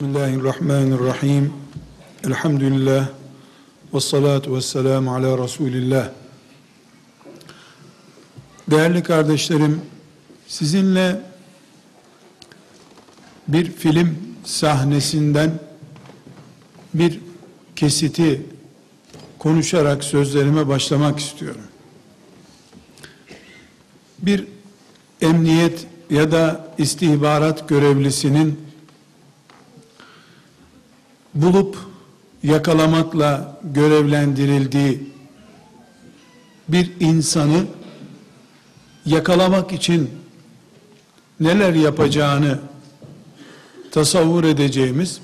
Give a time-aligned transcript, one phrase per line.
[0.00, 1.52] Bismillahirrahmanirrahim.
[2.24, 3.08] Elhamdülillah.
[3.94, 6.10] Ve salatu ve selamu ala Resulillah.
[8.70, 9.80] Değerli kardeşlerim,
[10.46, 11.20] sizinle
[13.48, 15.58] bir film sahnesinden
[16.94, 17.20] bir
[17.76, 18.46] kesiti
[19.38, 21.62] konuşarak sözlerime başlamak istiyorum.
[24.18, 24.44] Bir
[25.20, 28.67] emniyet ya da istihbarat görevlisinin
[31.42, 31.76] bulup
[32.42, 35.12] yakalamakla görevlendirildiği
[36.68, 37.66] bir insanı
[39.06, 40.10] yakalamak için
[41.40, 42.58] neler yapacağını
[43.90, 45.20] tasavvur edeceğimiz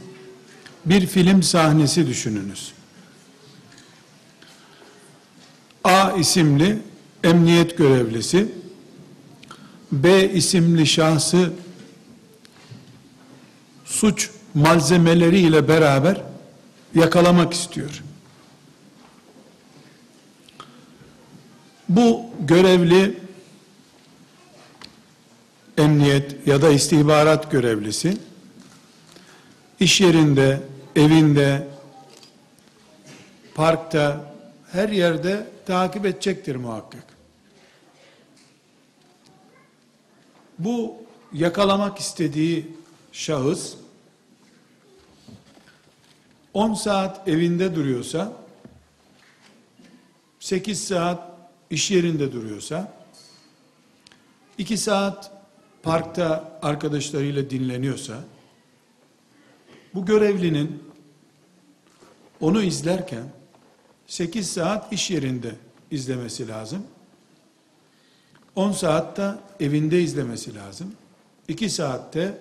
[0.86, 2.72] bir film sahnesi düşününüz.
[5.84, 6.78] A isimli
[7.24, 8.52] emniyet görevlisi
[9.92, 11.52] B isimli şahsı
[13.84, 16.22] suç malzemeleriyle beraber
[16.94, 18.02] yakalamak istiyor.
[21.88, 23.18] Bu görevli
[25.78, 28.16] emniyet ya da istihbarat görevlisi
[29.80, 30.62] iş yerinde,
[30.96, 31.68] evinde,
[33.54, 34.34] parkta,
[34.72, 37.04] her yerde takip edecektir muhakkak.
[40.58, 40.96] Bu
[41.32, 42.66] yakalamak istediği
[43.12, 43.74] şahıs
[46.54, 48.32] 10 saat evinde duruyorsa
[50.40, 51.30] 8 saat
[51.70, 52.92] iş yerinde duruyorsa
[54.58, 55.32] 2 saat
[55.82, 58.14] parkta arkadaşlarıyla dinleniyorsa
[59.94, 60.82] bu görevlinin
[62.40, 63.24] onu izlerken
[64.06, 65.54] 8 saat iş yerinde
[65.90, 66.86] izlemesi lazım.
[68.56, 70.94] 10 saatte evinde izlemesi lazım.
[71.48, 72.38] 2 saatte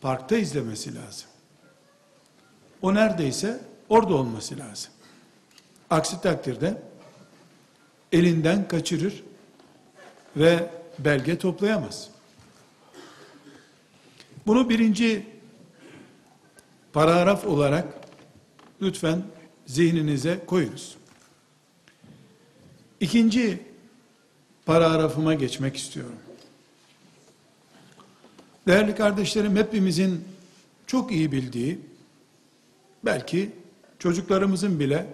[0.00, 1.28] parkta izlemesi lazım.
[2.82, 4.90] O neredeyse orada olması lazım.
[5.90, 6.82] Aksi takdirde
[8.12, 9.24] elinden kaçırır
[10.36, 12.10] ve belge toplayamaz.
[14.46, 15.26] Bunu birinci
[16.92, 17.94] paragraf olarak
[18.82, 19.22] lütfen
[19.66, 20.96] zihninize koyunuz.
[23.00, 23.62] İkinci
[24.66, 26.16] paragrafıma geçmek istiyorum.
[28.66, 30.24] Değerli kardeşlerim hepimizin
[30.86, 31.87] çok iyi bildiği
[33.04, 33.50] belki
[33.98, 35.06] çocuklarımızın bile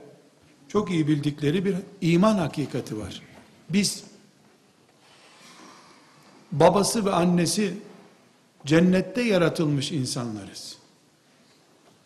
[0.68, 3.22] çok iyi bildikleri bir iman hakikati var.
[3.70, 4.04] Biz
[6.52, 7.74] babası ve annesi
[8.66, 10.76] cennette yaratılmış insanlarız.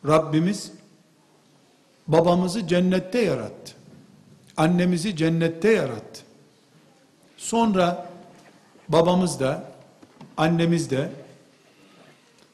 [0.06, 0.72] Rabbimiz
[2.06, 3.72] babamızı cennette yarattı.
[4.56, 6.20] Annemizi cennette yarattı.
[7.36, 8.10] Sonra
[8.88, 9.72] babamız da
[10.36, 11.10] annemiz de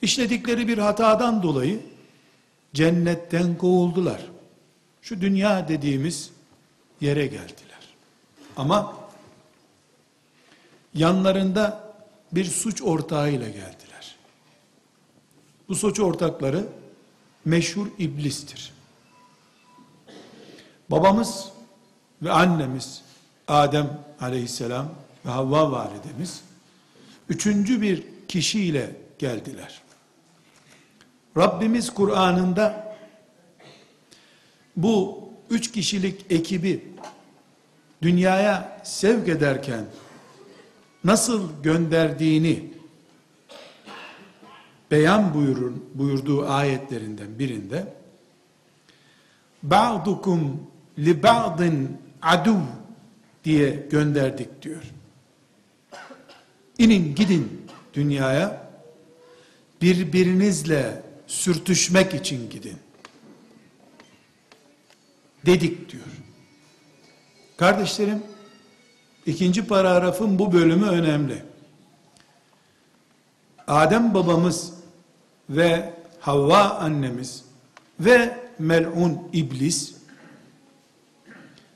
[0.02, 1.80] işledikleri bir hatadan dolayı
[2.74, 4.20] cennetten kovuldular.
[5.02, 6.30] Şu dünya dediğimiz
[7.00, 7.94] yere geldiler.
[8.56, 8.96] Ama
[10.94, 11.94] yanlarında
[12.32, 14.16] bir suç ortağıyla geldiler.
[15.68, 16.66] Bu suç ortakları
[17.44, 18.72] meşhur iblistir.
[20.90, 21.48] Babamız
[22.22, 23.02] ve annemiz
[23.48, 24.88] Adem aleyhisselam
[25.26, 26.42] ve Havva validemiz
[27.28, 29.83] üçüncü bir kişiyle geldiler.
[31.36, 32.96] Rabbimiz Kur'an'ında
[34.76, 36.84] bu üç kişilik ekibi
[38.02, 39.84] dünyaya sevk ederken
[41.04, 42.72] nasıl gönderdiğini
[44.90, 47.94] beyan buyurur, buyurduğu ayetlerinden birinde
[49.62, 50.62] ba'dukum
[50.98, 52.56] li ba'din adu
[53.44, 54.82] diye gönderdik diyor.
[56.78, 58.70] İnin gidin dünyaya
[59.82, 62.76] birbirinizle sürtüşmek için gidin.
[65.46, 66.04] Dedik diyor.
[67.56, 68.22] Kardeşlerim,
[69.26, 71.42] ikinci paragrafın bu bölümü önemli.
[73.66, 74.72] Adem babamız
[75.50, 77.44] ve Havva annemiz
[78.00, 79.94] ve melun iblis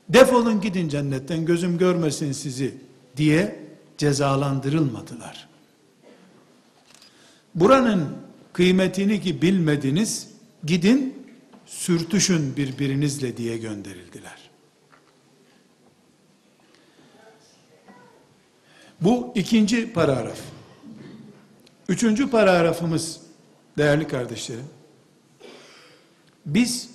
[0.09, 2.77] defolun gidin cennetten gözüm görmesin sizi
[3.17, 3.59] diye
[3.97, 5.49] cezalandırılmadılar.
[7.55, 8.28] Buranın
[8.59, 10.27] kıymetini ki bilmediniz,
[10.65, 11.27] gidin
[11.65, 14.49] sürtüşün birbirinizle diye gönderildiler.
[19.01, 20.39] Bu ikinci paragraf.
[21.89, 23.21] Üçüncü paragrafımız
[23.77, 24.69] değerli kardeşlerim.
[26.45, 26.89] Biz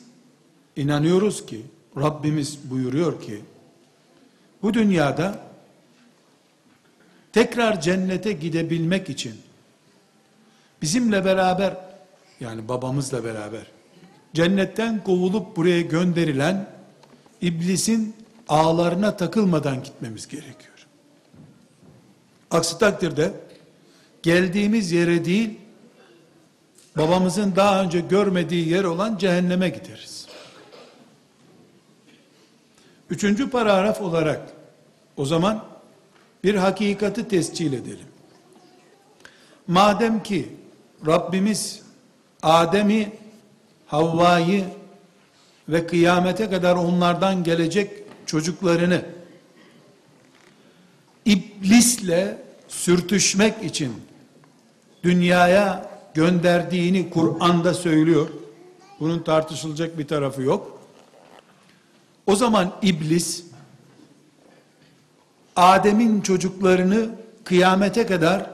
[0.76, 1.62] inanıyoruz ki
[1.96, 3.40] Rabbimiz buyuruyor ki
[4.62, 5.46] bu dünyada
[7.32, 9.34] tekrar cennete gidebilmek için
[10.82, 11.76] bizimle beraber
[12.40, 13.66] yani babamızla beraber
[14.34, 16.66] cennetten kovulup buraya gönderilen
[17.40, 18.16] iblisin
[18.48, 20.86] ağlarına takılmadan gitmemiz gerekiyor.
[22.50, 23.32] Aksi takdirde
[24.22, 25.58] geldiğimiz yere değil
[26.96, 30.26] babamızın daha önce görmediği yer olan cehenneme gideriz.
[33.10, 34.42] Üçüncü paragraf olarak
[35.16, 35.64] o zaman
[36.44, 38.06] bir hakikati tescil edelim.
[39.66, 40.48] Madem ki
[41.06, 41.82] Rabbimiz
[42.42, 43.12] Adem'i,
[43.86, 44.64] Havva'yı
[45.68, 47.90] ve kıyamete kadar onlardan gelecek
[48.26, 49.02] çocuklarını
[51.24, 53.92] iblisle sürtüşmek için
[55.02, 58.28] dünyaya gönderdiğini Kur'an'da söylüyor.
[59.00, 60.80] Bunun tartışılacak bir tarafı yok.
[62.26, 63.44] O zaman iblis
[65.56, 67.08] Adem'in çocuklarını
[67.44, 68.50] kıyamete kadar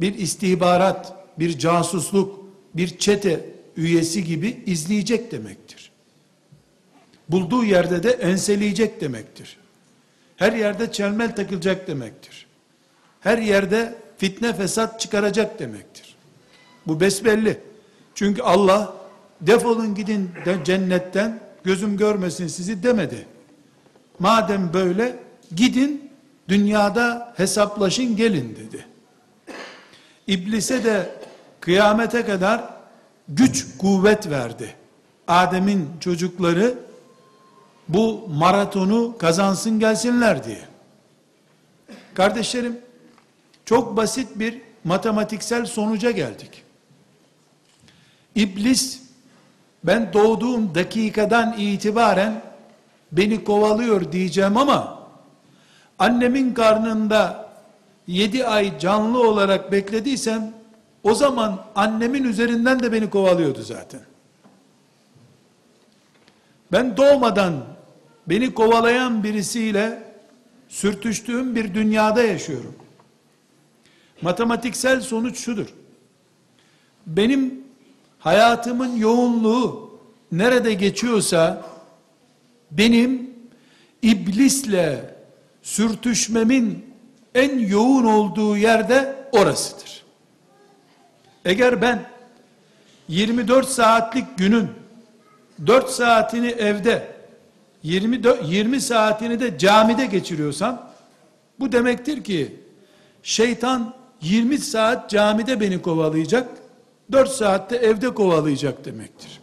[0.00, 2.44] bir istihbarat, bir casusluk,
[2.74, 5.90] bir çete üyesi gibi izleyecek demektir.
[7.28, 9.56] Bulduğu yerde de enseleyecek demektir.
[10.36, 12.46] Her yerde çelmel takılacak demektir.
[13.20, 16.16] Her yerde fitne fesat çıkaracak demektir.
[16.86, 17.60] Bu besbelli.
[18.14, 18.96] Çünkü Allah
[19.40, 23.26] defolun gidin de cennetten gözüm görmesin sizi demedi.
[24.18, 25.16] Madem böyle
[25.56, 26.10] gidin
[26.48, 28.86] dünyada hesaplaşın gelin dedi.
[30.26, 31.10] İblise de
[31.66, 32.64] kıyamete kadar
[33.28, 34.74] güç kuvvet verdi.
[35.28, 36.74] Adem'in çocukları
[37.88, 40.60] bu maratonu kazansın gelsinler diye.
[42.14, 42.78] Kardeşlerim
[43.64, 46.62] çok basit bir matematiksel sonuca geldik.
[48.34, 49.02] İblis
[49.84, 52.42] ben doğduğum dakikadan itibaren
[53.12, 54.98] beni kovalıyor diyeceğim ama
[55.98, 57.48] annemin karnında
[58.06, 60.55] yedi ay canlı olarak beklediysem
[61.06, 64.00] o zaman annemin üzerinden de beni kovalıyordu zaten.
[66.72, 67.64] Ben doğmadan
[68.26, 70.02] beni kovalayan birisiyle
[70.68, 72.74] sürtüştüğüm bir dünyada yaşıyorum.
[74.22, 75.66] Matematiksel sonuç şudur.
[77.06, 77.64] Benim
[78.18, 79.90] hayatımın yoğunluğu
[80.32, 81.64] nerede geçiyorsa
[82.70, 83.30] benim
[84.02, 85.14] iblisle
[85.62, 86.94] sürtüşmemin
[87.34, 90.05] en yoğun olduğu yerde orasıdır.
[91.46, 92.06] Eğer ben
[93.08, 94.70] 24 saatlik günün
[95.66, 97.16] 4 saatini evde
[97.82, 100.90] 24, 20 saatini de camide geçiriyorsam
[101.60, 102.60] bu demektir ki
[103.22, 106.48] şeytan 20 saat camide beni kovalayacak
[107.12, 109.40] 4 saatte evde kovalayacak demektir.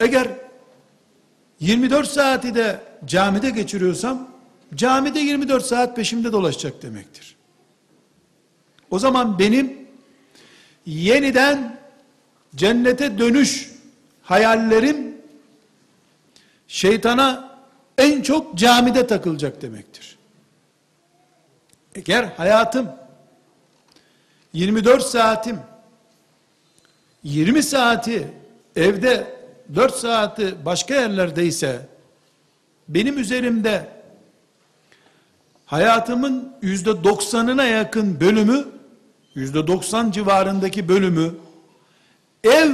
[0.00, 0.28] Eğer
[1.60, 4.28] 24 saati de camide geçiriyorsam
[4.74, 7.31] camide 24 saat peşimde dolaşacak demektir.
[8.92, 9.88] O zaman benim
[10.86, 11.78] yeniden
[12.54, 13.72] cennete dönüş
[14.22, 15.16] hayallerim
[16.68, 17.58] şeytana
[17.98, 20.18] en çok camide takılacak demektir.
[21.94, 22.88] Eğer hayatım
[24.52, 25.58] 24 saatim
[27.24, 28.28] 20 saati
[28.76, 29.36] evde
[29.74, 31.88] 4 saati başka yerlerdeyse
[32.88, 33.88] benim üzerimde
[35.66, 38.81] hayatımın yüzde doksanına yakın bölümü
[39.34, 41.34] yüzde doksan civarındaki bölümü
[42.44, 42.72] ev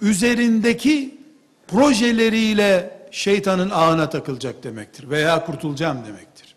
[0.00, 1.20] üzerindeki
[1.68, 6.54] projeleriyle şeytanın ağına takılacak demektir veya kurtulacağım demektir.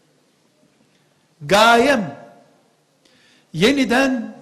[1.41, 2.18] Gayem
[3.53, 4.36] yeniden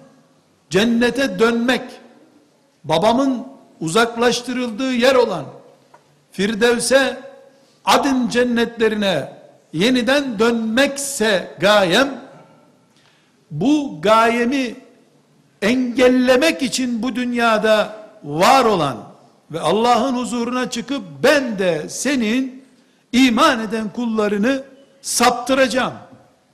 [0.70, 1.82] cennete dönmek
[2.84, 3.46] babamın
[3.80, 5.44] uzaklaştırıldığı yer olan
[6.32, 7.16] Firdevs'e
[7.84, 9.32] adın cennetlerine
[9.72, 12.27] yeniden dönmekse gayem
[13.50, 14.74] bu gayemi
[15.62, 18.96] engellemek için bu dünyada var olan
[19.52, 22.64] ve Allah'ın huzuruna çıkıp ben de senin
[23.12, 24.64] iman eden kullarını
[25.02, 25.92] saptıracağım.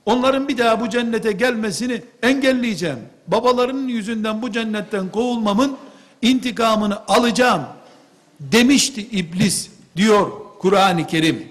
[0.05, 2.99] Onların bir daha bu cennete gelmesini engelleyeceğim.
[3.27, 5.77] Babalarının yüzünden bu cennetten kovulmamın
[6.21, 7.61] intikamını alacağım
[8.39, 11.47] demişti iblis diyor Kur'an-ı Kerim.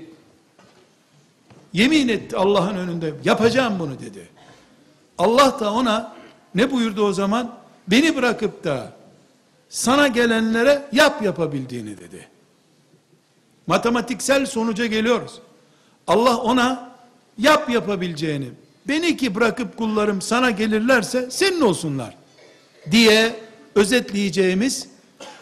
[1.72, 4.28] Yemin etti Allah'ın önünde yapacağım bunu dedi.
[5.18, 6.14] Allah da ona
[6.54, 7.54] ne buyurdu o zaman?
[7.88, 8.92] Beni bırakıp da
[9.68, 12.28] sana gelenlere yap yapabildiğini dedi.
[13.66, 15.40] Matematiksel sonuca geliyoruz.
[16.06, 16.90] Allah ona
[17.38, 18.48] yap yapabileceğini,
[18.88, 22.16] beni ki bırakıp kullarım sana gelirlerse senin olsunlar
[22.90, 23.36] diye
[23.74, 24.88] özetleyeceğimiz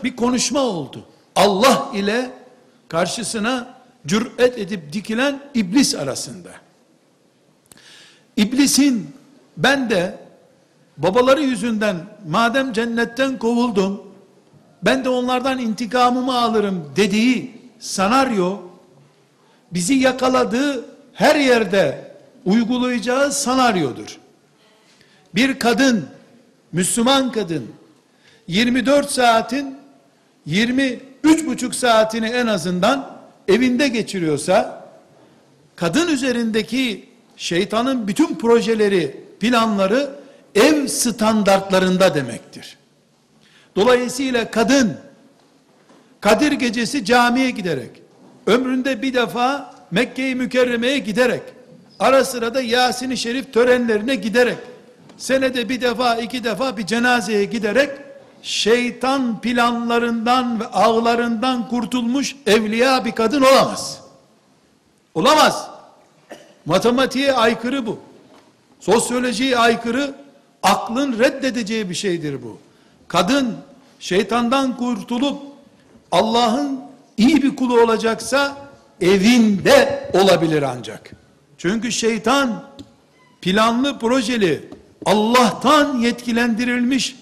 [0.05, 1.05] bir konuşma oldu.
[1.37, 2.31] Allah ile
[2.89, 3.75] karşısına
[4.07, 6.51] cüret edip dikilen iblis arasında.
[8.37, 9.11] İblisin
[9.57, 10.19] ben de
[10.97, 11.97] babaları yüzünden
[12.29, 14.03] madem cennetten kovuldum,
[14.83, 18.59] ben de onlardan intikamımı alırım dediği sanaryo,
[19.73, 24.19] bizi yakaladığı her yerde uygulayacağı sanaryodur.
[25.35, 26.07] Bir kadın,
[26.73, 27.67] Müslüman kadın,
[28.47, 29.77] 24 saatin
[30.47, 33.19] 23 buçuk saatini en azından
[33.49, 34.89] evinde geçiriyorsa,
[35.77, 40.11] kadın üzerindeki şeytanın bütün projeleri, planları
[40.55, 42.79] ev standartlarında demektir.
[43.77, 44.97] Dolayısıyla kadın
[46.21, 47.91] Kadir gecesi camiye giderek,
[48.47, 51.43] ömründe bir defa Mekke-i Mükerreme'ye giderek,
[52.01, 54.59] ara sıra da Yasin-i Şerif törenlerine giderek,
[55.19, 57.91] senede bir defa iki defa bir cenazeye giderek,
[58.43, 64.01] şeytan planlarından ve ağlarından kurtulmuş evliya bir kadın olamaz.
[65.15, 65.71] Olamaz.
[66.67, 68.12] Matematiğe aykırı bu.
[68.83, 70.15] Sosyolojiye aykırı,
[70.63, 72.59] aklın reddedeceği bir şeydir bu.
[73.09, 73.57] Kadın
[74.01, 75.43] şeytandan kurtulup
[76.13, 76.81] Allah'ın
[77.17, 78.57] iyi bir kulu olacaksa
[79.01, 81.11] evinde olabilir ancak.
[81.59, 82.65] Çünkü şeytan
[83.43, 84.69] planlı projeli
[85.07, 87.17] Allah'tan yetkilendirilmiş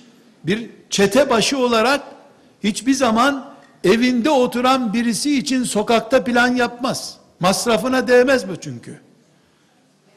[0.45, 2.01] bir çete başı olarak
[2.65, 3.51] hiçbir zaman
[3.85, 7.17] evinde oturan birisi için sokakta plan yapmaz.
[7.41, 9.01] Masrafına değmez bu çünkü.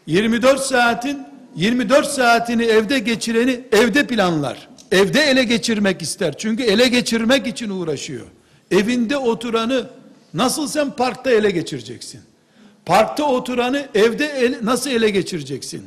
[0.08, 4.68] 24 saatin 24 saatini evde geçireni evde planlar.
[4.92, 6.38] Evde ele geçirmek ister.
[6.38, 8.26] Çünkü ele geçirmek için uğraşıyor.
[8.72, 9.88] Evinde oturanı
[10.34, 12.22] nasıl sen parkta ele geçireceksin?
[12.86, 15.84] Parkta oturanı evde ele, nasıl ele geçireceksin?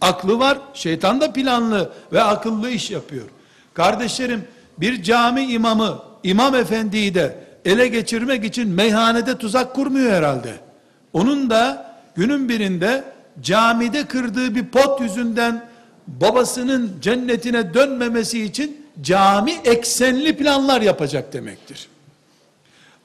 [0.00, 3.24] Aklı var, şeytan da planlı ve akıllı iş yapıyor.
[3.74, 4.44] Kardeşlerim,
[4.78, 10.54] bir cami imamı, imam efendiyi de ele geçirmek için meyhanede tuzak kurmuyor herhalde.
[11.12, 13.04] Onun da günün birinde
[13.42, 15.64] camide kırdığı bir pot yüzünden
[16.06, 21.88] babasının cennetine dönmemesi için cami eksenli planlar yapacak demektir.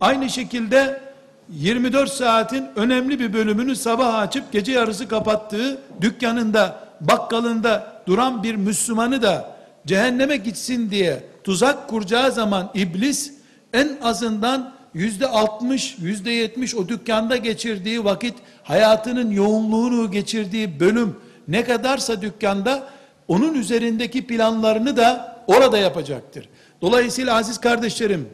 [0.01, 1.01] Aynı şekilde
[1.49, 9.21] 24 saatin önemli bir bölümünü sabah açıp gece yarısı kapattığı dükkanında, bakkalında duran bir Müslümanı
[9.21, 9.55] da
[9.87, 13.33] cehenneme gitsin diye tuzak kuracağı zaman iblis
[13.73, 18.33] en azından yüzde altmış, yüzde yetmiş o dükkanda geçirdiği vakit,
[18.65, 22.83] hayatının yoğunluğunu geçirdiği bölüm ne kadarsa dükkanda,
[23.27, 26.49] onun üzerindeki planlarını da orada yapacaktır.
[26.81, 28.29] Dolayısıyla aziz kardeşlerim,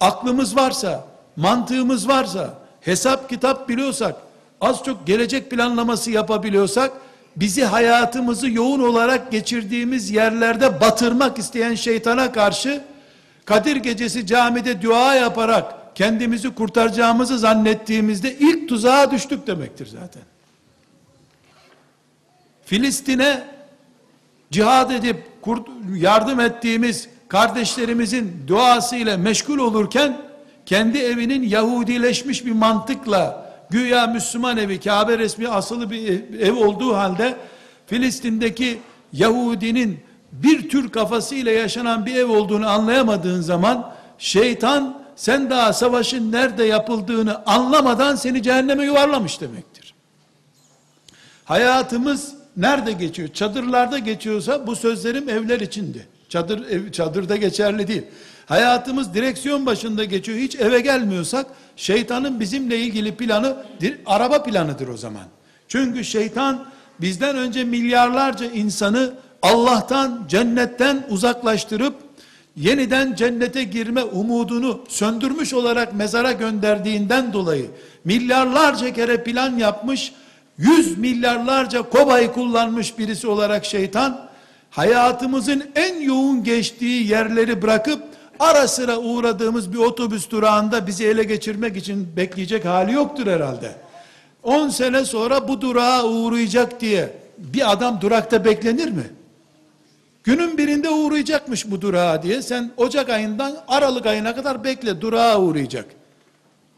[0.00, 1.04] aklımız varsa,
[1.36, 4.16] mantığımız varsa, hesap kitap biliyorsak,
[4.60, 6.92] az çok gelecek planlaması yapabiliyorsak,
[7.36, 12.80] bizi hayatımızı yoğun olarak geçirdiğimiz yerlerde batırmak isteyen şeytana karşı,
[13.44, 20.22] Kadir gecesi camide dua yaparak kendimizi kurtaracağımızı zannettiğimizde ilk tuzağa düştük demektir zaten.
[22.64, 23.44] Filistin'e
[24.50, 25.16] cihad edip
[25.94, 30.16] yardım ettiğimiz kardeşlerimizin duasıyla meşgul olurken
[30.66, 37.36] kendi evinin Yahudileşmiş bir mantıkla güya Müslüman evi Kabe resmi asılı bir ev olduğu halde
[37.86, 38.78] Filistin'deki
[39.12, 40.00] Yahudinin
[40.32, 47.46] bir tür kafasıyla yaşanan bir ev olduğunu anlayamadığın zaman şeytan sen daha savaşın nerede yapıldığını
[47.46, 49.94] anlamadan seni cehenneme yuvarlamış demektir.
[51.44, 53.28] Hayatımız nerede geçiyor?
[53.28, 56.06] Çadırlarda geçiyorsa bu sözlerim evler içindi.
[56.28, 58.02] Çadır ev, çadırda geçerli değil.
[58.46, 60.38] Hayatımız direksiyon başında geçiyor.
[60.38, 63.56] Hiç eve gelmiyorsak şeytanın bizimle ilgili planı
[64.06, 65.24] araba planıdır o zaman.
[65.68, 66.66] Çünkü şeytan
[67.00, 71.94] bizden önce milyarlarca insanı Allah'tan, cennetten uzaklaştırıp
[72.56, 77.66] yeniden cennete girme umudunu söndürmüş olarak mezara gönderdiğinden dolayı
[78.04, 80.12] milyarlarca kere plan yapmış,
[80.58, 84.20] yüz milyarlarca kobayı kullanmış birisi olarak şeytan
[84.70, 88.02] hayatımızın en yoğun geçtiği yerleri bırakıp
[88.38, 93.76] ara sıra uğradığımız bir otobüs durağında bizi ele geçirmek için bekleyecek hali yoktur herhalde.
[94.42, 99.04] 10 sene sonra bu durağa uğrayacak diye bir adam durakta beklenir mi?
[100.24, 105.86] Günün birinde uğrayacakmış bu durağa diye sen Ocak ayından Aralık ayına kadar bekle durağa uğrayacak.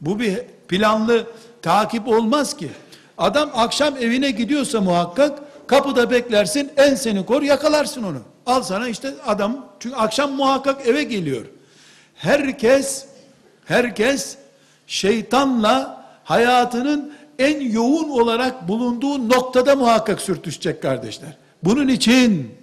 [0.01, 0.39] Bu bir
[0.69, 1.27] planlı
[1.63, 2.71] takip olmaz ki.
[3.19, 8.19] Adam akşam evine gidiyorsa muhakkak kapıda beklersin en seni kor yakalarsın onu.
[8.47, 11.47] Al sana işte adam çünkü akşam muhakkak eve geliyor.
[12.15, 13.07] Herkes
[13.65, 14.37] herkes
[14.87, 21.37] şeytanla hayatının en yoğun olarak bulunduğu noktada muhakkak sürtüşecek kardeşler.
[21.63, 22.56] Bunun için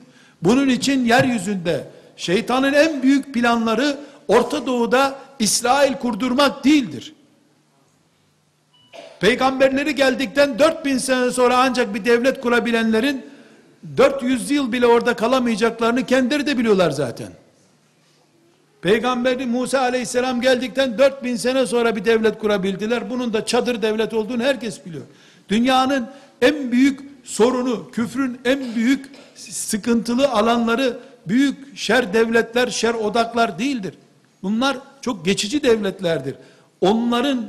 [0.43, 3.97] bunun için yeryüzünde şeytanın en büyük planları
[4.27, 7.13] Orta Doğu'da İsrail kurdurmak değildir.
[9.19, 13.25] Peygamberleri geldikten 4000 sene sonra ancak bir devlet kurabilenlerin
[13.97, 17.27] 400 yıl bile orada kalamayacaklarını kendileri de biliyorlar zaten.
[18.81, 23.09] Peygamberi Musa aleyhisselam geldikten 4000 sene sonra bir devlet kurabildiler.
[23.09, 25.03] Bunun da çadır devlet olduğunu herkes biliyor.
[25.49, 26.07] Dünyanın
[26.41, 33.93] en büyük sorunu, küfrün en büyük sıkıntılı alanları büyük şer devletler, şer odaklar değildir.
[34.43, 36.35] Bunlar çok geçici devletlerdir.
[36.81, 37.45] Onların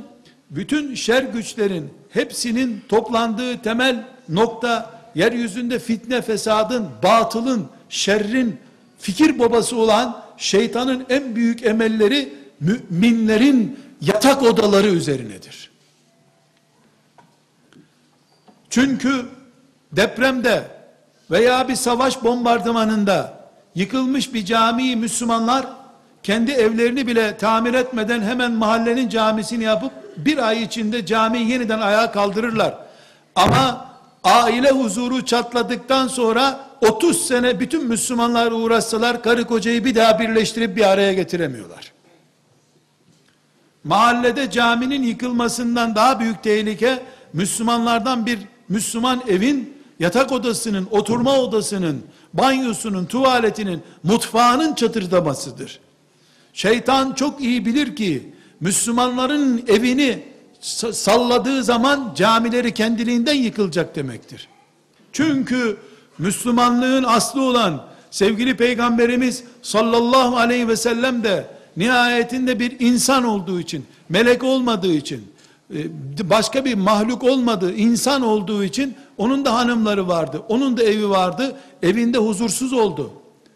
[0.49, 8.57] bütün şer güçlerin hepsinin toplandığı temel nokta yeryüzünde fitne, fesadın, batılın, şerrin
[8.99, 15.71] fikir babası olan şeytanın en büyük emelleri müminlerin yatak odaları üzerinedir.
[18.69, 19.25] Çünkü
[19.95, 20.63] depremde
[21.31, 23.33] veya bir savaş bombardımanında
[23.75, 25.65] yıkılmış bir camiyi Müslümanlar
[26.23, 32.11] kendi evlerini bile tamir etmeden hemen mahallenin camisini yapıp bir ay içinde camiyi yeniden ayağa
[32.11, 32.73] kaldırırlar.
[33.35, 33.85] Ama
[34.23, 40.89] aile huzuru çatladıktan sonra 30 sene bütün Müslümanlar uğraşsalar karı kocayı bir daha birleştirip bir
[40.89, 41.91] araya getiremiyorlar.
[43.83, 52.01] Mahallede caminin yıkılmasından daha büyük tehlike Müslümanlardan bir Müslüman evin yatak odasının, oturma odasının,
[52.33, 55.79] banyosunun, tuvaletinin, mutfağının çatırdamasıdır.
[56.53, 60.23] Şeytan çok iyi bilir ki Müslümanların evini
[60.91, 64.47] salladığı zaman camileri kendiliğinden yıkılacak demektir.
[65.11, 65.77] Çünkü
[66.17, 71.47] Müslümanlığın aslı olan sevgili peygamberimiz sallallahu aleyhi ve sellem de
[71.77, 75.27] nihayetinde bir insan olduğu için, melek olmadığı için,
[75.73, 80.41] e, başka bir mahluk olmadığı, insan olduğu için onun da hanımları vardı.
[80.49, 81.55] Onun da evi vardı.
[81.83, 83.11] Evinde huzursuz oldu.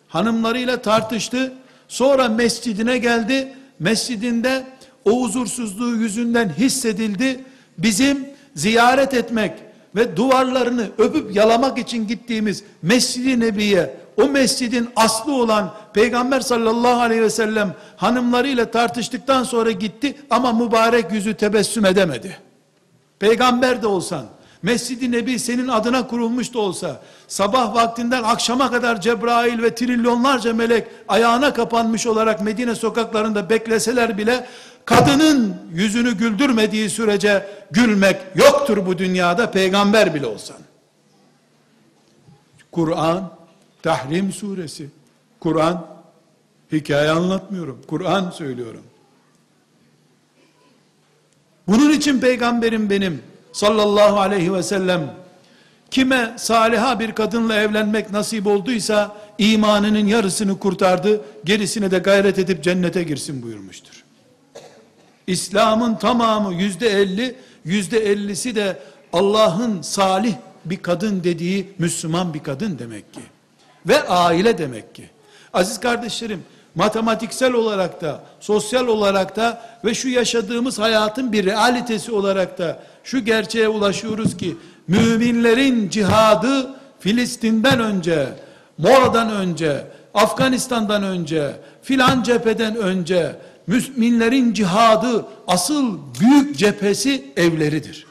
[0.08, 1.54] Hanımlarıyla tartıştı.
[1.88, 3.54] Sonra mescidine geldi.
[3.80, 4.68] Mescidinde
[5.06, 7.44] o huzursuzluğu yüzünden hissedildi.
[7.78, 9.54] Bizim ziyaret etmek
[9.96, 17.22] ve duvarlarını öpüp yalamak için gittiğimiz Mescid-i Nebi'ye o mescidin aslı olan Peygamber sallallahu aleyhi
[17.22, 22.38] ve sellem hanımlarıyla tartıştıktan sonra gitti ama mübarek yüzü tebessüm edemedi.
[23.20, 24.26] Peygamber de olsan,
[24.62, 30.88] Mescid-i Nebi senin adına kurulmuş da olsa, sabah vaktinden akşama kadar Cebrail ve trilyonlarca melek
[31.08, 34.48] ayağına kapanmış olarak Medine sokaklarında bekleseler bile,
[34.86, 40.58] kadının yüzünü güldürmediği sürece gülmek yoktur bu dünyada peygamber bile olsan.
[42.72, 43.32] Kur'an,
[43.84, 44.90] Tahrim suresi,
[45.40, 45.88] Kur'an,
[46.72, 48.84] hikaye anlatmıyorum, Kur'an söylüyorum.
[51.68, 55.14] Bunun için peygamberim benim sallallahu aleyhi ve sellem
[55.92, 63.04] kime saliha bir kadınla evlenmek nasip olduysa imanının yarısını kurtardı, gerisine de gayret edip cennete
[63.04, 64.04] girsin buyurmuştur.
[65.28, 67.36] İslam'ın tamamı yüzde elli,
[67.66, 68.80] yüzde ellisi de
[69.14, 70.34] Allah'ın salih
[70.66, 73.22] bir kadın dediği Müslüman bir kadın demek ki.
[73.88, 75.10] Ve aile demek ki.
[75.54, 76.44] Aziz kardeşlerim,
[76.76, 83.26] matematiksel olarak da, sosyal olarak da ve şu yaşadığımız hayatın bir realitesi olarak da şu
[83.26, 88.28] gerçeğe ulaşıyoruz ki müminlerin cihadı Filistin'den önce,
[88.78, 91.52] Mora'dan önce, Afganistan'dan önce,
[91.82, 93.36] filan cepheden önce
[93.68, 98.06] müminlerin cihadı asıl büyük cephesi evleridir.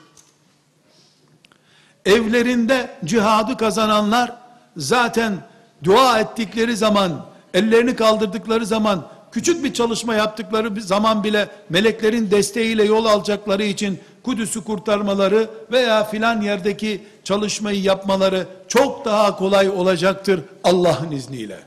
[2.05, 4.33] Evlerinde cihadı kazananlar
[4.77, 5.37] zaten
[5.85, 13.05] dua ettikleri zaman, ellerini kaldırdıkları zaman, küçük bir çalışma yaptıkları zaman bile meleklerin desteğiyle yol
[13.05, 21.59] alacakları için Kudüs'ü kurtarmaları veya filan yerdeki çalışmayı yapmaları çok daha kolay olacaktır Allah'ın izniyle.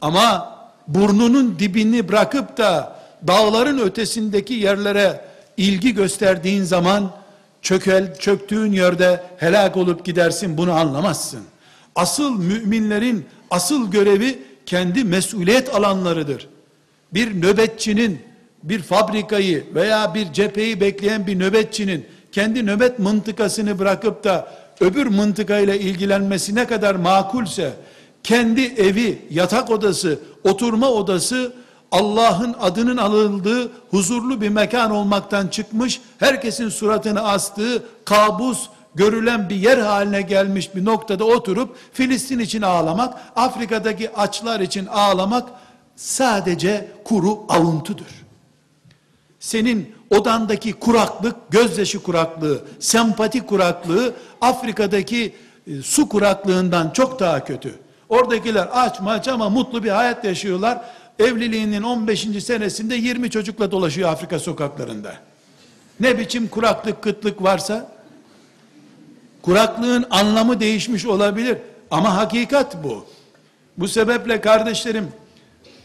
[0.00, 0.56] Ama
[0.88, 2.96] burnunun dibini bırakıp da
[3.26, 5.24] dağların ötesindeki yerlere
[5.56, 7.10] ilgi gösterdiğin zaman
[7.62, 11.40] çökel, çöktüğün yerde helak olup gidersin bunu anlamazsın.
[11.94, 16.48] Asıl müminlerin asıl görevi kendi mesuliyet alanlarıdır.
[17.14, 18.22] Bir nöbetçinin
[18.62, 24.48] bir fabrikayı veya bir cepheyi bekleyen bir nöbetçinin kendi nöbet mıntıkasını bırakıp da
[24.80, 27.72] öbür mıntıkayla ilgilenmesi ne kadar makulse
[28.22, 31.52] kendi evi, yatak odası, oturma odası
[31.90, 39.78] Allah'ın adının alındığı huzurlu bir mekan olmaktan çıkmış, herkesin suratını astığı kabus görülen bir yer
[39.78, 45.48] haline gelmiş bir noktada oturup Filistin için ağlamak, Afrika'daki açlar için ağlamak
[45.96, 48.24] sadece kuru avuntudur.
[49.40, 55.34] Senin odandaki kuraklık, gözyaşı kuraklığı, sempati kuraklığı Afrika'daki
[55.66, 57.74] e, su kuraklığından çok daha kötü.
[58.08, 60.80] Oradakiler aç maç ama mutlu bir hayat yaşıyorlar.
[61.18, 62.20] Evliliğinin 15.
[62.44, 65.14] senesinde 20 çocukla dolaşıyor Afrika sokaklarında.
[66.00, 67.93] Ne biçim kuraklık, kıtlık varsa
[69.44, 71.58] kuraklığın anlamı değişmiş olabilir
[71.90, 73.06] ama hakikat bu.
[73.78, 75.08] Bu sebeple kardeşlerim,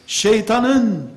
[0.07, 1.09] şeytanın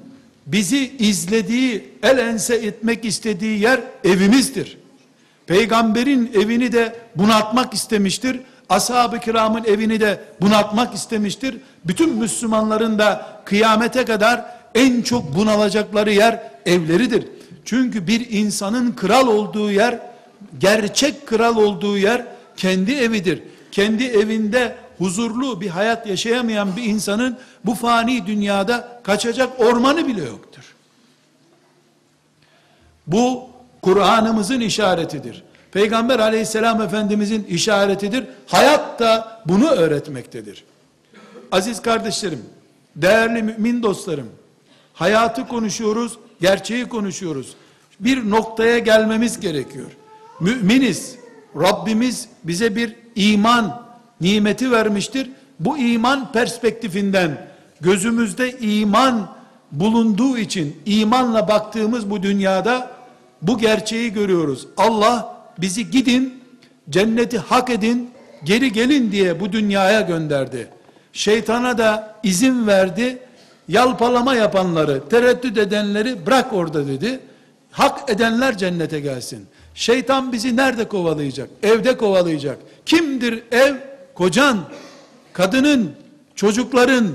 [0.47, 4.79] bizi izlediği, el ense etmek istediği yer evimizdir.
[5.47, 8.41] Peygamberin evini de bunaltmak istemiştir.
[8.69, 11.57] Ashab-ı kiramın evini de bunaltmak istemiştir.
[11.85, 17.29] Bütün Müslümanların da kıyamete kadar en çok bunalacakları yer evleridir.
[17.65, 20.12] Çünkü bir insanın kral olduğu yer,
[20.59, 23.43] gerçek kral olduğu yer kendi evidir.
[23.73, 30.75] Kendi evinde huzurlu bir hayat yaşayamayan bir insanın bu fani dünyada kaçacak ormanı bile yoktur.
[33.07, 33.43] Bu
[33.83, 35.43] Kur'an'ımızın işaretidir.
[35.73, 38.25] Peygamber aleyhisselam efendimizin işaretidir.
[38.47, 40.65] Hayat da bunu öğretmektedir.
[41.53, 42.45] Aziz kardeşlerim,
[42.97, 44.29] değerli mümin dostlarım,
[44.95, 47.55] hayatı konuşuyoruz, gerçeği konuşuyoruz.
[48.01, 49.91] Bir noktaya gelmemiz gerekiyor.
[50.43, 51.17] Müminiz,
[51.57, 53.83] Rabbimiz bize bir iman
[54.21, 55.31] nimeti vermiştir.
[55.61, 57.47] Bu iman perspektifinden
[57.81, 59.29] gözümüzde iman
[59.73, 62.91] bulunduğu için imanla baktığımız bu dünyada
[63.43, 64.67] bu gerçeği görüyoruz.
[64.77, 66.43] Allah bizi gidin,
[66.91, 68.11] cenneti hak edin,
[68.45, 70.69] geri gelin diye bu dünyaya gönderdi.
[71.13, 73.19] Şeytana da izin verdi.
[73.69, 77.21] Yalpalama yapanları, tereddüt edenleri bırak orada dedi.
[77.71, 79.47] Hak edenler cennete gelsin.
[79.75, 81.49] Şeytan bizi nerede kovalayacak?
[81.63, 82.59] Evde kovalayacak.
[82.87, 83.75] Kimdir ev?
[84.15, 84.59] Kocan,
[85.33, 85.93] kadının,
[86.35, 87.09] çocukların,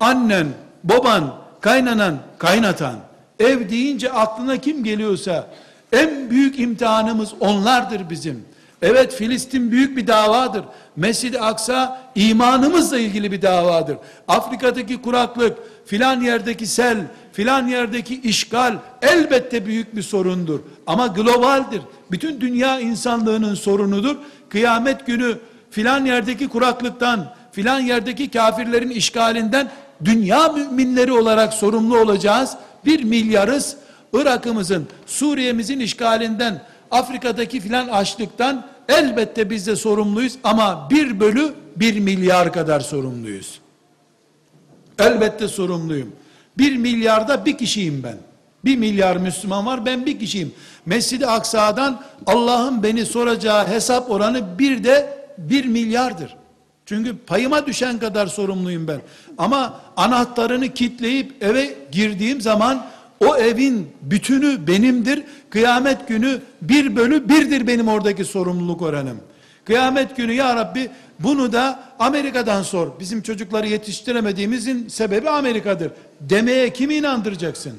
[0.00, 0.46] annen,
[0.84, 2.94] baban, kaynanan, kaynatan.
[3.40, 5.50] Ev deyince aklına kim geliyorsa
[5.92, 8.44] en büyük imtihanımız onlardır bizim.
[8.82, 10.64] Evet Filistin büyük bir davadır.
[10.96, 13.96] Mescid-i Aksa imanımızla ilgili bir davadır.
[14.28, 16.98] Afrika'daki kuraklık, filan yerdeki sel,
[17.32, 20.60] filan yerdeki işgal elbette büyük bir sorundur.
[20.86, 21.80] Ama globaldir.
[22.10, 24.16] Bütün dünya insanlığının sorunudur.
[24.48, 25.38] Kıyamet günü
[25.70, 29.70] filan yerdeki kuraklıktan, filan yerdeki kafirlerin işgalinden
[30.04, 32.56] dünya müminleri olarak sorumlu olacağız.
[32.86, 33.76] Bir milyarız.
[34.12, 42.52] Irak'ımızın, Suriye'mizin işgalinden, Afrika'daki filan açlıktan elbette biz de sorumluyuz ama bir bölü bir milyar
[42.52, 43.60] kadar sorumluyuz.
[44.98, 46.12] Elbette sorumluyum.
[46.58, 48.16] Bir milyarda bir kişiyim ben.
[48.64, 50.52] Bir milyar Müslüman var ben bir kişiyim.
[50.86, 56.36] Mescid-i Aksa'dan Allah'ın beni soracağı hesap oranı bir de bir milyardır.
[56.86, 59.00] Çünkü payıma düşen kadar sorumluyum ben.
[59.38, 62.86] Ama anahtarını kitleyip eve girdiğim zaman
[63.20, 65.22] o evin bütünü benimdir.
[65.50, 69.18] Kıyamet günü bir bölü birdir benim oradaki sorumluluk oranım.
[69.64, 72.88] Kıyamet günü ya Rabbi bunu da Amerika'dan sor.
[73.00, 75.92] Bizim çocukları yetiştiremediğimizin sebebi Amerika'dır.
[76.20, 77.72] Demeye kimi inandıracaksın?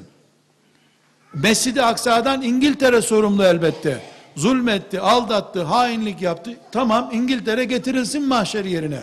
[1.34, 4.02] Mescid-i Aksa'dan İngiltere sorumlu elbette.
[4.36, 6.50] Zulmetti, aldattı, hainlik yaptı.
[6.72, 9.00] Tamam İngiltere getirilsin mahşer yerine.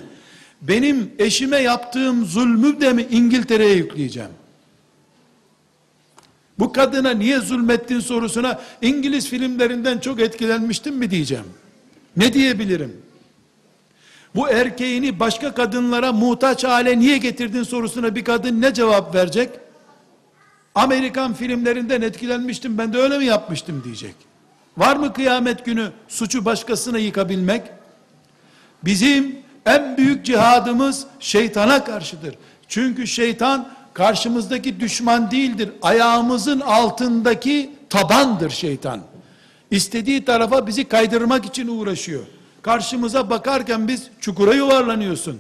[0.62, 4.30] Benim eşime yaptığım zulmü de mi İngiltere'ye yükleyeceğim?
[6.60, 11.46] Bu kadına niye zulmettin sorusuna İngiliz filmlerinden çok etkilenmiştim mi diyeceğim.
[12.18, 13.02] Ne diyebilirim?
[14.36, 19.50] Bu erkeğini başka kadınlara muhtaç hale niye getirdin sorusuna bir kadın ne cevap verecek?
[20.76, 24.16] Amerikan filmlerinden etkilenmiştim ben de öyle mi yapmıştım diyecek.
[24.78, 27.62] Var mı kıyamet günü suçu başkasına yıkabilmek?
[28.84, 32.36] Bizim en büyük cihadımız şeytana karşıdır.
[32.68, 35.70] Çünkü şeytan karşımızdaki düşman değildir.
[35.82, 39.02] Ayağımızın altındaki tabandır şeytan.
[39.72, 42.24] İstediği tarafa bizi kaydırmak için uğraşıyor.
[42.62, 45.40] Karşımıza bakarken biz çukura yuvarlanıyorsun.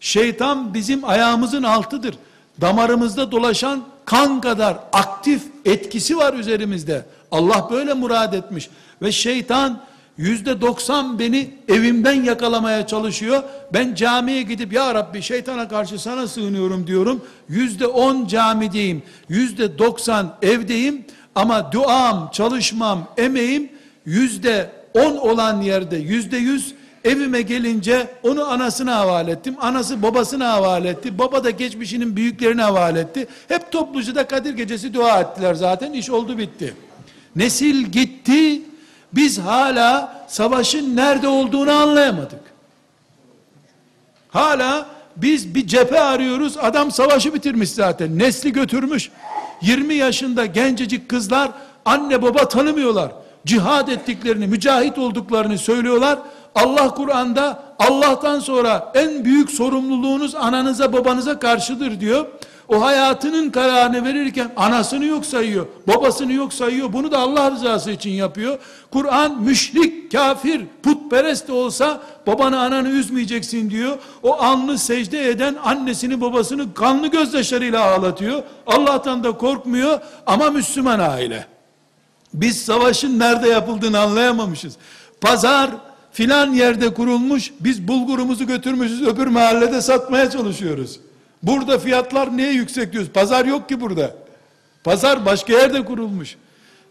[0.00, 2.14] Şeytan bizim ayağımızın altıdır.
[2.60, 7.04] Damarımızda dolaşan kan kadar aktif etkisi var üzerimizde.
[7.30, 8.70] Allah böyle murad etmiş.
[9.02, 9.80] Ve şeytan
[10.16, 13.42] yüzde doksan beni evimden yakalamaya çalışıyor.
[13.72, 17.24] Ben camiye gidip ya Rabbi şeytana karşı sana sığınıyorum diyorum.
[17.48, 19.02] Yüzde on camideyim.
[19.28, 21.04] Yüzde doksan evdeyim.
[21.34, 23.72] Ama duam, çalışmam, emeğim
[24.06, 29.56] yüzde on olan yerde yüzde yüz evime gelince onu anasına havale ettim.
[29.60, 31.18] Anası babasına havale etti.
[31.18, 33.28] Baba da geçmişinin büyüklerine havale etti.
[33.48, 35.92] Hep topluca da Kadir gecesi dua ettiler zaten.
[35.92, 36.74] iş oldu bitti.
[37.36, 38.62] Nesil gitti.
[39.12, 42.40] Biz hala savaşın nerede olduğunu anlayamadık.
[44.30, 46.56] Hala biz bir cephe arıyoruz.
[46.56, 48.18] Adam savaşı bitirmiş zaten.
[48.18, 49.10] Nesli götürmüş.
[49.62, 51.50] 20 yaşında gencecik kızlar
[51.84, 53.12] anne baba tanımıyorlar.
[53.46, 56.18] Cihad ettiklerini, mücahit olduklarını söylüyorlar.
[56.54, 62.26] Allah Kur'an'da Allah'tan sonra en büyük sorumluluğunuz ananıza babanıza karşıdır diyor.
[62.72, 66.92] O hayatının kararını verirken anasını yok sayıyor, babasını yok sayıyor.
[66.92, 68.58] Bunu da Allah rızası için yapıyor.
[68.90, 73.98] Kur'an müşrik, kafir, putperest de olsa babanı ananı üzmeyeceksin diyor.
[74.22, 78.42] O anlı secde eden annesini babasını kanlı gözyaşlarıyla ağlatıyor.
[78.66, 81.46] Allah'tan da korkmuyor ama Müslüman aile.
[82.34, 84.76] Biz savaşın nerede yapıldığını anlayamamışız.
[85.20, 85.70] Pazar
[86.12, 91.00] filan yerde kurulmuş, biz bulgurumuzu götürmüşüz öbür mahallede satmaya çalışıyoruz.
[91.42, 93.10] Burada fiyatlar niye yüksek diyoruz?
[93.14, 94.14] Pazar yok ki burada.
[94.84, 96.36] Pazar başka yerde kurulmuş.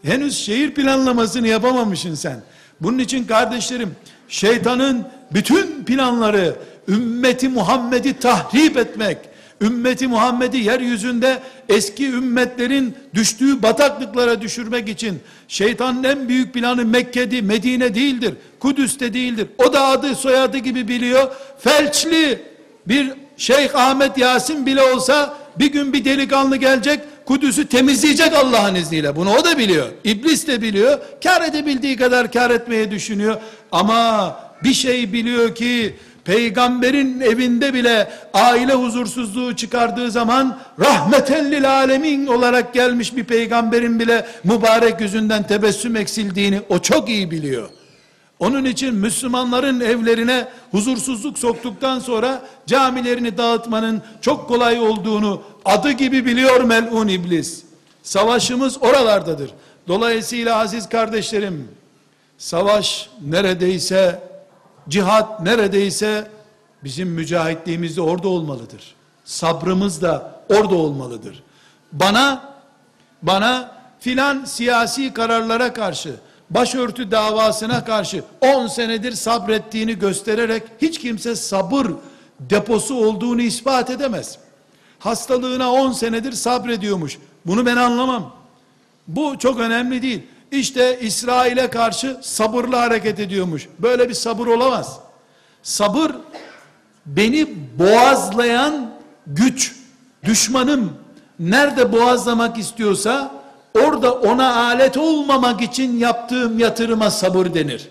[0.04, 2.42] Henüz şehir planlamasını yapamamışsın sen.
[2.82, 3.96] Bunun için kardeşlerim,
[4.28, 6.56] şeytanın bütün planları
[6.88, 9.18] ümmeti Muhammed'i tahrip etmek,
[9.62, 17.96] ümmeti Muhammed'i yeryüzünde eski ümmetlerin düştüğü bataklıklara düşürmek için şeytanın en büyük planı Mekke'di, Medine
[17.96, 18.34] değildir.
[18.60, 19.48] Kudüs'te değildir.
[19.58, 21.32] O da adı soyadı gibi biliyor.
[21.60, 22.42] Felçli
[22.88, 29.16] bir Şeyh Ahmet Yasin bile olsa bir gün bir delikanlı gelecek Kudüs'ü temizleyecek Allah'ın izniyle.
[29.16, 29.88] Bunu o da biliyor.
[30.04, 31.00] İblis de biliyor.
[31.24, 33.38] Kar edebildiği kadar kar etmeye düşünüyor.
[33.72, 42.74] Ama bir şey biliyor ki peygamberin evinde bile aile huzursuzluğu çıkardığı zaman rahmeten alemin olarak
[42.74, 47.70] gelmiş bir peygamberin bile mübarek yüzünden tebessüm eksildiğini o çok iyi biliyor.
[48.42, 56.62] Onun için Müslümanların evlerine huzursuzluk soktuktan sonra camilerini dağıtmanın çok kolay olduğunu adı gibi biliyor
[56.62, 57.64] melun iblis.
[58.04, 59.52] Savaşımız oralardadır.
[59.88, 61.68] Dolayısıyla aziz kardeşlerim,
[62.38, 64.24] savaş neredeyse,
[64.90, 66.32] cihat neredeyse
[66.84, 68.96] bizim mücahitliğimiz de orada olmalıdır.
[69.26, 71.44] Sabrımız da orada olmalıdır.
[71.92, 72.54] Bana,
[73.22, 76.16] bana filan siyasi kararlara karşı,
[76.52, 81.88] başörtü davasına karşı 10 senedir sabrettiğini göstererek hiç kimse sabır
[82.40, 84.38] deposu olduğunu ispat edemez.
[85.00, 87.18] Hastalığına 10 senedir sabrediyormuş.
[87.46, 88.34] Bunu ben anlamam.
[89.08, 90.24] Bu çok önemli değil.
[90.52, 93.68] İşte İsrail'e karşı sabırlı hareket ediyormuş.
[93.80, 95.00] Böyle bir sabır olamaz.
[95.64, 96.12] Sabır
[97.06, 97.48] beni
[97.80, 98.92] boğazlayan
[99.28, 99.76] güç,
[100.24, 100.94] düşmanım
[101.40, 103.41] nerede boğazlamak istiyorsa
[103.80, 107.88] orada ona alet olmamak için yaptığım yatırıma sabır denir.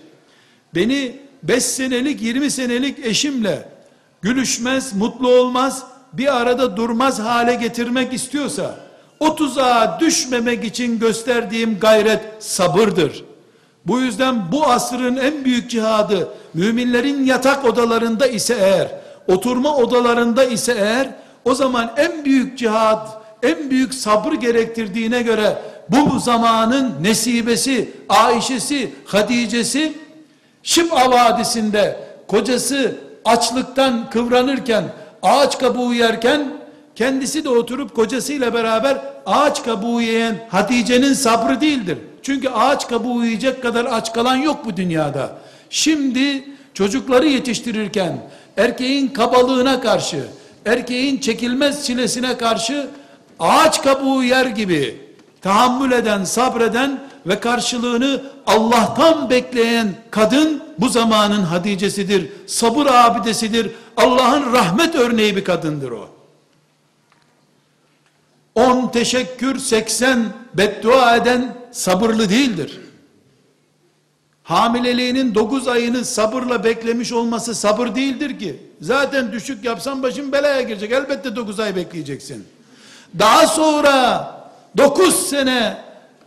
[0.75, 3.69] Beni 5 senelik 20 senelik eşimle
[4.21, 8.75] gülüşmez, mutlu olmaz, bir arada durmaz hale getirmek istiyorsa
[9.19, 13.23] o tuzağa düşmemek için gösterdiğim gayret sabırdır.
[13.85, 18.87] Bu yüzden bu asrın en büyük cihadı müminlerin yatak odalarında ise eğer,
[19.27, 21.09] oturma odalarında ise eğer
[21.45, 23.07] o zaman en büyük cihad,
[23.43, 25.57] en büyük sabır gerektirdiğine göre
[25.91, 29.93] bu zamanın nesibesi, Ayşe'si, Hadice'si
[30.63, 34.83] Şib'a Vadisi'nde kocası açlıktan kıvranırken,
[35.21, 36.47] ağaç kabuğu yerken
[36.95, 41.97] kendisi de oturup kocasıyla beraber ağaç kabuğu yiyen Hatice'nin sabrı değildir.
[42.21, 45.37] Çünkü ağaç kabuğu yiyecek kadar aç kalan yok bu dünyada.
[45.69, 48.17] Şimdi çocukları yetiştirirken
[48.57, 50.23] erkeğin kabalığına karşı,
[50.65, 52.87] erkeğin çekilmez çilesine karşı
[53.39, 54.99] ağaç kabuğu yer gibi
[55.41, 62.31] tahammül eden, sabreden ve karşılığını Allah'tan bekleyen kadın bu zamanın Hatice'sidir.
[62.47, 63.71] Sabır abidesidir.
[63.97, 66.09] Allah'ın rahmet örneği bir kadındır o.
[68.55, 72.79] 10 teşekkür 80 beddua eden sabırlı değildir.
[74.43, 78.61] Hamileliğinin 9 ayını sabırla beklemiş olması sabır değildir ki.
[78.81, 80.91] Zaten düşük yapsan başın belaya girecek.
[80.91, 82.47] Elbette 9 ay bekleyeceksin.
[83.19, 84.40] Daha sonra
[84.77, 85.77] 9 sene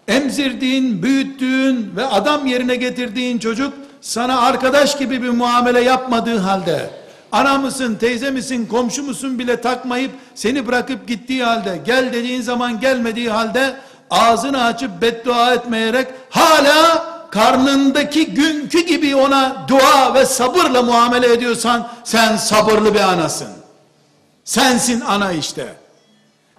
[0.09, 6.91] emzirdiğin, büyüttüğün ve adam yerine getirdiğin çocuk sana arkadaş gibi bir muamele yapmadığı halde
[7.33, 12.81] ana mısın, teyze misin, komşu musun bile takmayıp seni bırakıp gittiği halde gel dediğin zaman
[12.81, 13.77] gelmediği halde
[14.11, 22.37] ağzını açıp beddua etmeyerek hala karnındaki günkü gibi ona dua ve sabırla muamele ediyorsan sen
[22.37, 23.49] sabırlı bir anasın.
[24.45, 25.75] Sensin ana işte.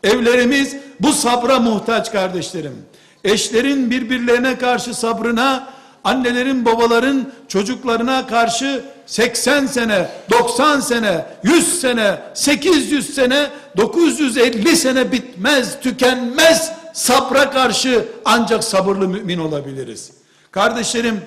[0.03, 2.85] Evlerimiz bu sabra muhtaç kardeşlerim.
[3.23, 5.67] Eşlerin birbirlerine karşı sabrına,
[6.03, 15.79] annelerin babaların çocuklarına karşı 80 sene, 90 sene, 100 sene, 800 sene, 950 sene bitmez,
[15.81, 20.11] tükenmez sabra karşı ancak sabırlı mümin olabiliriz.
[20.51, 21.21] Kardeşlerim,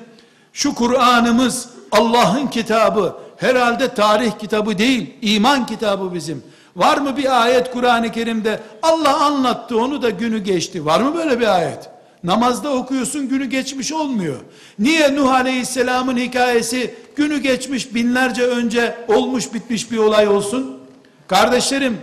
[0.52, 6.42] şu Kur'an'ımız Allah'ın kitabı, herhalde tarih kitabı değil, iman kitabı bizim.
[6.78, 10.86] Var mı bir ayet Kur'an-ı Kerim'de Allah anlattı onu da günü geçti.
[10.86, 11.90] Var mı böyle bir ayet?
[12.24, 14.36] Namazda okuyorsun günü geçmiş olmuyor.
[14.78, 20.78] Niye Nuh Aleyhisselam'ın hikayesi günü geçmiş binlerce önce olmuş bitmiş bir olay olsun?
[21.26, 21.98] Kardeşlerim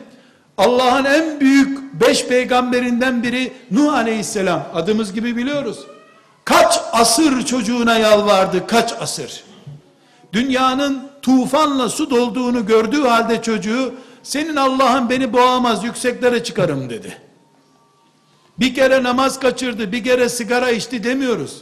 [0.58, 4.64] Allah'ın en büyük beş peygamberinden biri Nuh aleyhisselam.
[4.74, 5.80] Adımız gibi biliyoruz.
[6.46, 9.44] Kaç asır çocuğuna yalvardı, kaç asır.
[10.34, 13.94] Dünyanın tufanla su dolduğunu gördüğü halde çocuğu,
[14.26, 17.18] senin Allah'ın beni boğamaz, yükseklere çıkarım dedi.
[18.60, 21.62] Bir kere namaz kaçırdı, bir kere sigara içti demiyoruz.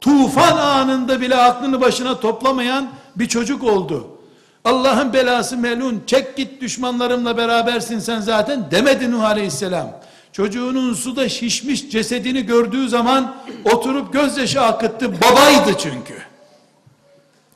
[0.00, 4.08] Tufan anında bile aklını başına toplamayan bir çocuk oldu.
[4.64, 10.00] Allah'ın belası melun, çek git düşmanlarımla berabersin sen zaten demedi Nuh Aleyhisselam.
[10.32, 15.12] Çocuğunun suda şişmiş cesedini gördüğü zaman oturup gözyaşı akıttı.
[15.12, 16.14] Babaydı çünkü.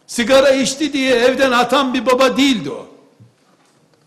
[0.06, 2.91] Sigara içti diye evden atan bir baba değildi o.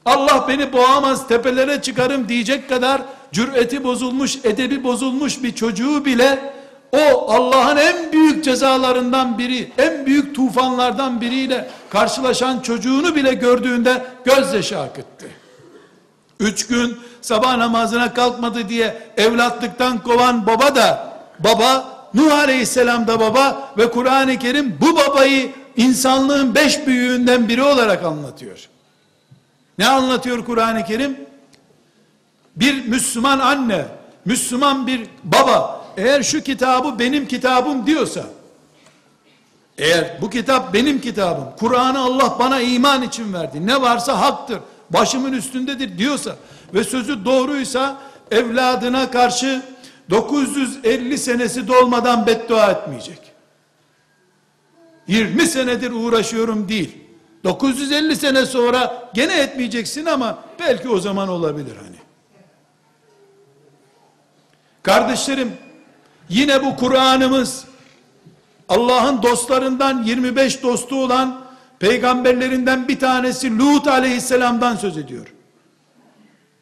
[0.05, 6.53] Allah beni boğamaz tepelere çıkarım diyecek kadar cüreti bozulmuş, edebi bozulmuş bir çocuğu bile
[6.91, 14.79] o Allah'ın en büyük cezalarından biri, en büyük tufanlardan biriyle karşılaşan çocuğunu bile gördüğünde gözyaşı
[14.79, 15.25] akıttı.
[16.39, 23.73] Üç gün sabah namazına kalkmadı diye evlatlıktan kovan baba da baba, Nuh Aleyhisselam da baba
[23.77, 28.69] ve Kur'an-ı Kerim bu babayı insanlığın beş büyüğünden biri olarak anlatıyor.
[29.77, 31.17] Ne anlatıyor Kur'an-ı Kerim?
[32.55, 33.85] Bir Müslüman anne,
[34.25, 38.23] Müslüman bir baba, eğer şu kitabı benim kitabım diyorsa,
[39.77, 44.59] eğer bu kitap benim kitabım, Kur'an'ı Allah bana iman için verdi, ne varsa haktır,
[44.89, 46.35] başımın üstündedir diyorsa,
[46.73, 47.97] ve sözü doğruysa,
[48.31, 49.61] evladına karşı
[50.09, 53.19] 950 senesi dolmadan beddua etmeyecek.
[55.07, 57.04] 20 senedir uğraşıyorum değil.
[57.45, 61.95] 950 sene sonra gene etmeyeceksin ama belki o zaman olabilir hani.
[64.83, 65.51] Kardeşlerim,
[66.29, 67.65] yine bu Kur'an'ımız
[68.69, 71.45] Allah'ın dostlarından 25 dostu olan
[71.79, 75.33] peygamberlerinden bir tanesi Lut aleyhisselamdan söz ediyor.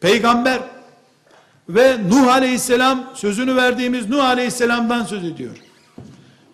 [0.02, 0.60] Peygamber
[1.70, 5.58] ve Nuh aleyhisselam sözünü verdiğimiz Nuh aleyhisselamdan söz ediyor.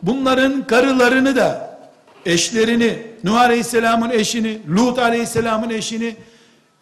[0.02, 1.69] Bunların karılarını da
[2.26, 6.16] eşlerini, Nuh aleyhisselamın eşini, Lut aleyhisselamın eşini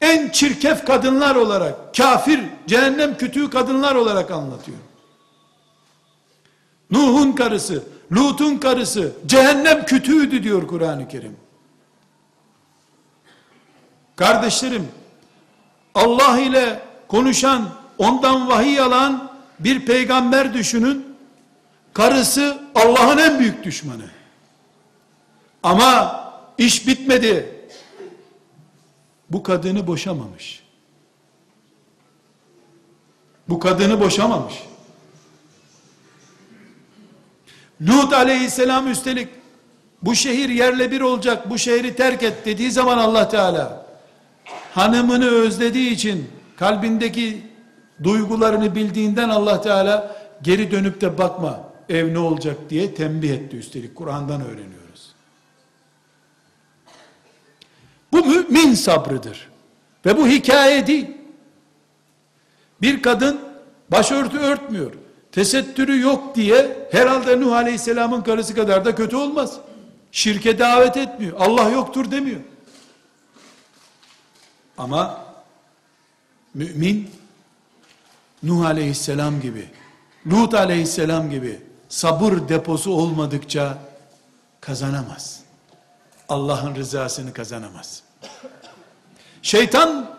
[0.01, 4.77] en çirkef kadınlar olarak, kafir, cehennem kütüğü kadınlar olarak anlatıyor.
[6.91, 11.35] Nuh'un karısı, Lut'un karısı, cehennem kütüğüydü diyor Kur'an-ı Kerim.
[14.15, 14.87] Kardeşlerim,
[15.95, 21.05] Allah ile konuşan, ondan vahiy alan bir peygamber düşünün,
[21.93, 24.16] karısı Allah'ın en büyük düşmanı.
[25.67, 26.23] Ama
[26.57, 27.49] iş bitmedi.
[29.29, 30.63] Bu kadını boşamamış.
[33.49, 34.53] Bu kadını boşamamış.
[37.81, 39.27] Lut aleyhisselam üstelik
[40.01, 43.85] bu şehir yerle bir olacak bu şehri terk et dediği zaman Allah Teala
[44.73, 47.41] hanımını özlediği için kalbindeki
[48.03, 53.95] duygularını bildiğinden Allah Teala geri dönüp de bakma ev ne olacak diye tembih etti üstelik
[53.95, 54.86] Kur'an'dan öğreniyoruz.
[58.11, 59.49] Bu mümin sabrıdır.
[60.05, 61.07] Ve bu hikaye değil.
[62.81, 63.39] Bir kadın
[63.91, 64.93] başörtü örtmüyor.
[65.31, 69.57] Tesettürü yok diye herhalde Nuh Aleyhisselam'ın karısı kadar da kötü olmaz.
[70.11, 71.37] Şirke davet etmiyor.
[71.39, 72.39] Allah yoktur demiyor.
[74.77, 75.25] Ama
[76.53, 77.09] mümin
[78.43, 79.69] Nuh Aleyhisselam gibi,
[80.31, 83.77] Lut Aleyhisselam gibi sabır deposu olmadıkça
[84.61, 85.46] kazanamaz.
[86.29, 88.03] Allah'ın rızasını kazanamaz.
[89.41, 90.09] Şeytan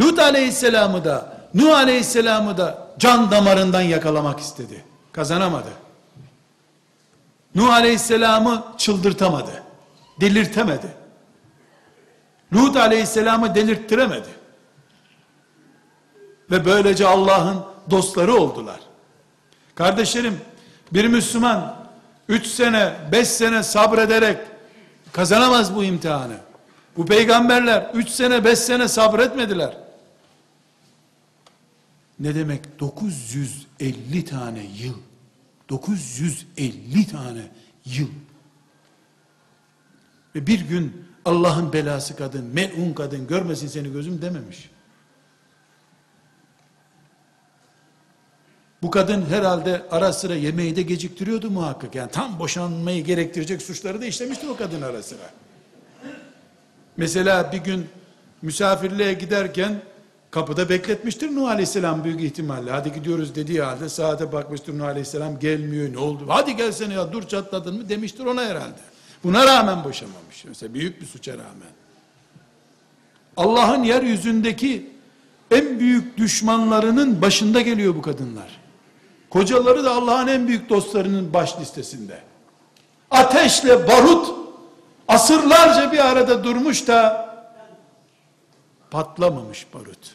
[0.00, 4.84] Lut Aleyhisselam'ı da Nuh Aleyhisselam'ı da can damarından yakalamak istedi.
[5.12, 5.68] Kazanamadı.
[7.54, 9.62] Nuh Aleyhisselam'ı çıldırtamadı.
[10.20, 10.86] Delirtemedi.
[12.54, 14.28] Lut Aleyhisselam'ı delirttiremedi.
[16.50, 18.80] Ve böylece Allah'ın dostları oldular.
[19.74, 20.40] Kardeşlerim,
[20.92, 21.76] bir Müslüman
[22.28, 24.38] 3 sene, 5 sene sabrederek
[25.12, 26.36] kazanamaz bu imtihanı.
[26.96, 29.76] Bu peygamberler 3 sene, 5 sene sabretmediler.
[32.20, 34.94] Ne demek 950 tane yıl?
[35.68, 37.42] 950 tane
[37.84, 38.08] yıl.
[40.34, 44.70] Ve bir gün Allah'ın belası kadın, melun kadın görmesin seni gözüm dememiş.
[48.82, 51.94] Bu kadın herhalde ara sıra yemeği de geciktiriyordu muhakkak.
[51.94, 55.30] Yani tam boşanmayı gerektirecek suçları da işlemişti o kadın ara sıra.
[56.96, 57.86] Mesela bir gün
[58.42, 59.82] misafirliğe giderken
[60.30, 62.70] kapıda bekletmiştir Nuh Aleyhisselam büyük ihtimalle.
[62.70, 66.24] Hadi gidiyoruz dediği halde saate bakmıştır Nuh Aleyhisselam gelmiyor ne oldu?
[66.28, 68.80] Hadi gelsene ya dur çatladın mı demiştir ona herhalde.
[69.24, 70.44] Buna rağmen boşamamış.
[70.44, 71.72] Mesela büyük bir suça rağmen.
[73.36, 74.90] Allah'ın yeryüzündeki
[75.50, 78.61] en büyük düşmanlarının başında geliyor bu kadınlar.
[79.32, 82.18] Kocaları da Allah'ın en büyük dostlarının baş listesinde.
[83.10, 84.34] Ateşle barut
[85.08, 87.28] asırlarca bir arada durmuş da
[88.90, 90.14] patlamamış barut.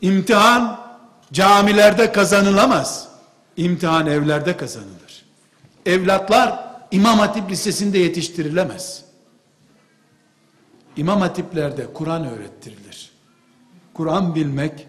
[0.00, 0.80] İmtihan
[1.32, 3.08] camilerde kazanılamaz.
[3.56, 5.24] İmtihan evlerde kazanılır.
[5.86, 9.04] Evlatlar İmam Hatip Lisesi'nde yetiştirilemez.
[10.96, 12.83] İmam Hatiplerde Kur'an öğrettirilir.
[13.94, 14.86] Kur'an bilmek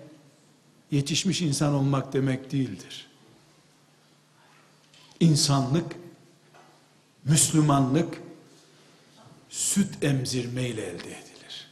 [0.91, 3.07] yetişmiş insan olmak demek değildir.
[5.19, 5.95] İnsanlık,
[7.23, 8.21] Müslümanlık
[9.49, 11.67] süt emzirmeyle elde edilir.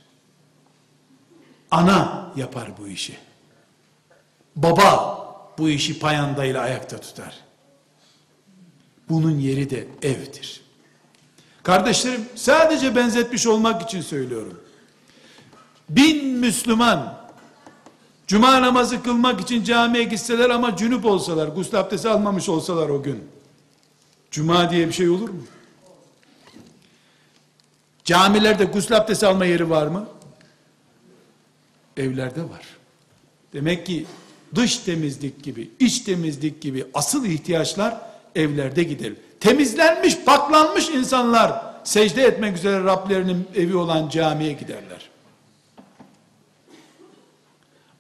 [1.72, 3.18] Ana yapar bu işi.
[4.56, 5.24] Baba
[5.58, 7.40] bu işi payandayla ayakta tutar.
[9.10, 10.62] Bunun yeri de evdir.
[11.64, 14.62] Kardeşlerim sadece benzetmiş olmak için söylüyorum.
[15.90, 17.23] Bin Müslüman
[18.28, 23.24] cuma namazı kılmak için camiye gitseler ama cünüp olsalar, gusül abdesti almamış olsalar o gün.
[24.32, 25.44] Cuma diye bir şey olur mu?
[28.06, 30.08] Camilerde gusül abdesti alma yeri var mı?
[31.98, 32.66] Evlerde var.
[33.54, 34.06] Demek ki
[34.56, 38.02] dış temizlik gibi, iç temizlik gibi asıl ihtiyaçlar
[38.36, 39.20] evlerde gidelim.
[39.40, 45.10] Temizlenmiş, paklanmış insanlar secde etmek üzere Rablerinin evi olan camiye giderler.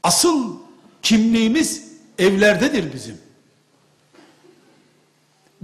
[0.04, 0.56] Asıl
[1.02, 3.18] kimliğimiz evlerdedir bizim.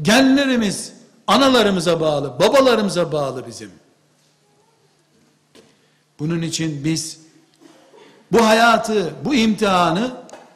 [0.02, 0.94] Genlerimiz
[1.28, 3.72] analarımıza bağlı, babalarımıza bağlı bizim.
[6.20, 7.20] Bunun için biz
[8.32, 10.12] bu hayatı, bu imtihanı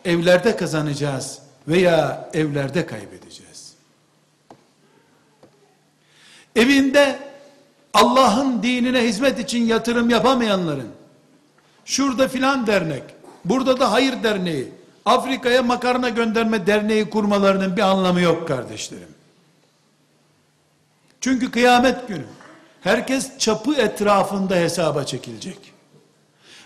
[0.06, 3.74] evlerde kazanacağız veya evlerde kaybedeceğiz.
[6.56, 7.20] Evinde
[7.94, 10.90] Allah'ın dinine hizmet için yatırım yapamayanların
[11.86, 13.04] şurada filan dernek,
[13.46, 14.72] burada da hayır derneği,
[15.06, 19.14] Afrika'ya makarna gönderme derneği kurmalarının bir anlamı yok kardeşlerim.
[21.22, 22.26] Çünkü kıyamet günü
[22.82, 25.74] herkes çapı etrafında hesaba çekilecek.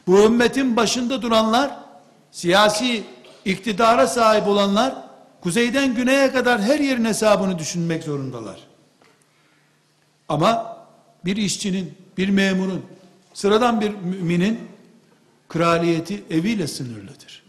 [0.07, 1.71] Bu ümmetin başında duranlar,
[2.31, 3.03] siyasi
[3.45, 4.95] iktidara sahip olanlar,
[5.41, 8.59] kuzeyden güneye kadar her yerin hesabını düşünmek zorundalar.
[10.29, 10.77] Ama
[11.25, 12.85] bir işçinin, bir memurun,
[13.33, 14.59] sıradan bir müminin
[15.49, 17.43] kraliyeti eviyle sınırlıdır.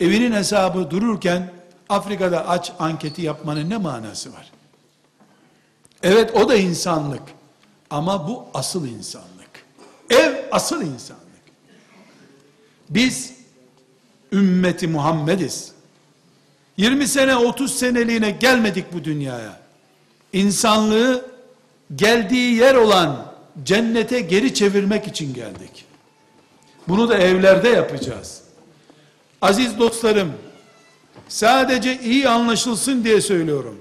[0.00, 1.52] Evinin hesabı dururken
[1.88, 4.52] Afrika'da aç anketi yapmanın ne manası var?
[6.02, 7.22] Evet o da insanlık.
[7.90, 9.66] Ama bu asıl insanlık.
[10.10, 11.22] Ev asıl insanlık.
[12.90, 13.32] Biz
[14.32, 15.72] ümmeti Muhammediz.
[16.76, 19.60] 20 sene 30 seneliğine gelmedik bu dünyaya.
[20.32, 21.26] İnsanlığı
[21.94, 23.32] geldiği yer olan
[23.64, 25.84] cennete geri çevirmek için geldik.
[26.88, 28.42] Bunu da evlerde yapacağız.
[29.42, 30.32] Aziz dostlarım,
[31.28, 33.78] sadece iyi anlaşılsın diye söylüyorum.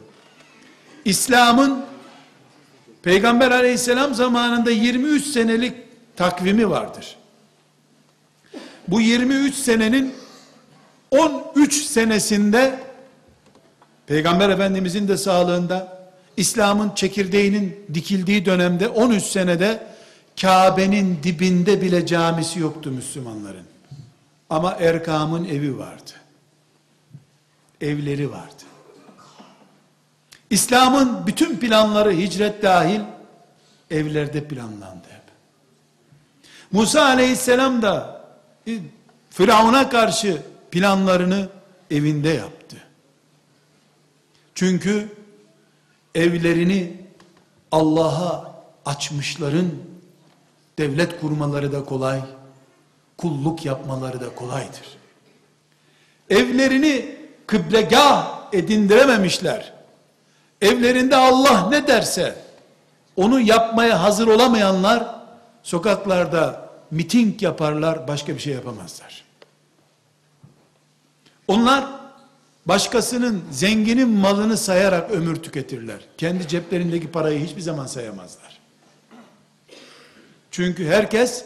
[1.05, 1.85] İslam'ın
[3.03, 5.73] Peygamber aleyhisselam zamanında 23 senelik
[6.15, 7.17] takvimi vardır.
[8.87, 10.13] Bu 23 senenin
[11.11, 12.79] 13 senesinde
[14.07, 16.01] Peygamber Efendimizin de sağlığında
[16.37, 19.90] İslam'ın çekirdeğinin dikildiği dönemde 13 senede
[20.41, 23.65] Kabe'nin dibinde bile camisi yoktu Müslümanların.
[24.49, 26.11] Ama Erkam'ın evi vardı.
[27.81, 28.63] Evleri vardı.
[30.49, 33.01] İslam'ın bütün planları hicret dahil
[33.91, 35.21] evlerde planlandı hep.
[36.71, 38.21] Musa aleyhisselam da
[38.67, 38.79] e,
[39.29, 41.49] Firavun'a karşı planlarını
[41.91, 42.77] evinde yaptı.
[44.55, 45.09] Çünkü
[46.15, 47.01] evlerini
[47.71, 48.55] Allah'a
[48.85, 49.71] açmışların
[50.77, 52.21] devlet kurmaları da kolay,
[53.17, 54.97] kulluk yapmaları da kolaydır.
[56.29, 57.15] Evlerini
[57.47, 59.73] kıblegah edindirememişler.
[60.61, 62.35] Evlerinde Allah ne derse
[63.15, 65.15] onu yapmaya hazır olamayanlar
[65.63, 69.23] sokaklarda miting yaparlar, başka bir şey yapamazlar.
[71.47, 71.85] Onlar
[72.65, 75.99] başkasının zenginin malını sayarak ömür tüketirler.
[76.17, 78.50] Kendi ceplerindeki parayı hiçbir zaman sayamazlar.
[80.51, 81.45] Çünkü herkes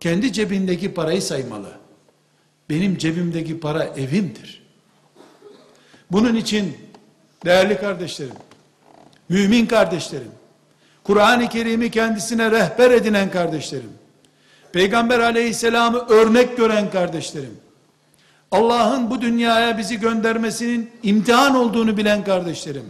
[0.00, 1.72] kendi cebindeki parayı saymalı.
[2.70, 4.62] Benim cebimdeki para evimdir.
[6.10, 6.76] Bunun için
[7.44, 8.34] değerli kardeşlerim,
[9.28, 10.30] mümin kardeşlerim,
[11.04, 13.90] Kur'an-ı Kerim'i kendisine rehber edinen kardeşlerim,
[14.72, 17.56] Peygamber aleyhisselamı örnek gören kardeşlerim,
[18.50, 22.86] Allah'ın bu dünyaya bizi göndermesinin imtihan olduğunu bilen kardeşlerim,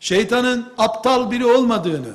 [0.00, 2.12] şeytanın aptal biri olmadığını,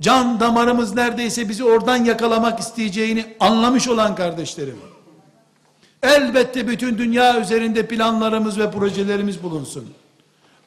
[0.00, 4.78] can damarımız neredeyse bizi oradan yakalamak isteyeceğini anlamış olan kardeşlerim.
[6.02, 9.86] Elbette bütün dünya üzerinde planlarımız ve projelerimiz bulunsun.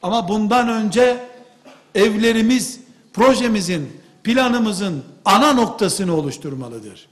[0.02, 1.16] Ama bundan önce
[1.94, 2.80] evlerimiz
[3.12, 7.08] projemizin, planımızın ana noktasını oluşturmalıdır.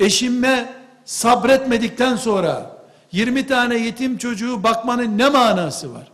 [0.00, 2.80] Eşime sabretmedikten sonra
[3.12, 6.10] 20 tane yetim çocuğu bakmanın ne manası var?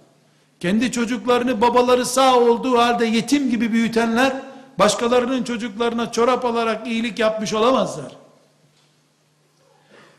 [0.61, 4.33] Kendi çocuklarını babaları sağ olduğu halde yetim gibi büyütenler
[4.79, 8.13] başkalarının çocuklarına çorap alarak iyilik yapmış olamazlar.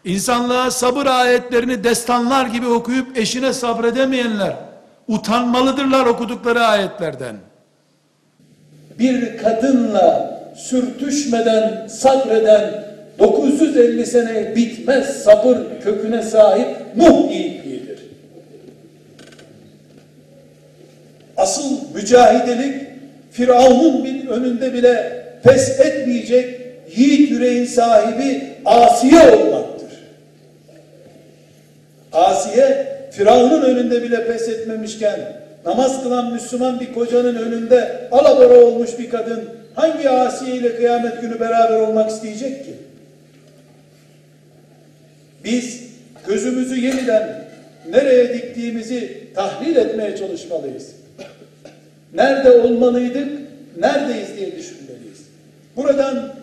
[0.06, 4.54] İnsanlığa sabır ayetlerini destanlar gibi okuyup eşine sabredemeyenler
[5.08, 7.36] utanmalıdırlar okudukları ayetlerden.
[9.00, 12.88] Bir kadınla sürtüşmeden sabreden
[13.20, 18.00] 950 sene bitmez sabır köküne sahip Nuh yiğitliğidir.
[21.38, 22.87] Asıl mücahidelik
[23.38, 26.62] Firavun'un bir önünde bile pes etmeyecek
[26.96, 29.88] yiğit yüreğin sahibi Asiye olmaktır.
[32.14, 35.20] Asiye Firavun'un önünde bile pes etmemişken
[35.66, 39.44] namaz kılan Müslüman bir kocanın önünde alabora olmuş bir kadın
[39.76, 42.74] hangi Asiye ile kıyamet günü beraber olmak isteyecek ki?
[45.44, 45.84] Biz
[46.28, 47.46] gözümüzü yeniden
[47.92, 50.97] nereye diktiğimizi tahlil etmeye çalışmalıyız.
[52.14, 53.28] Nerede olmalıydık,
[53.78, 55.28] neredeyiz diye düşünmeliyiz.
[55.76, 56.34] Buradan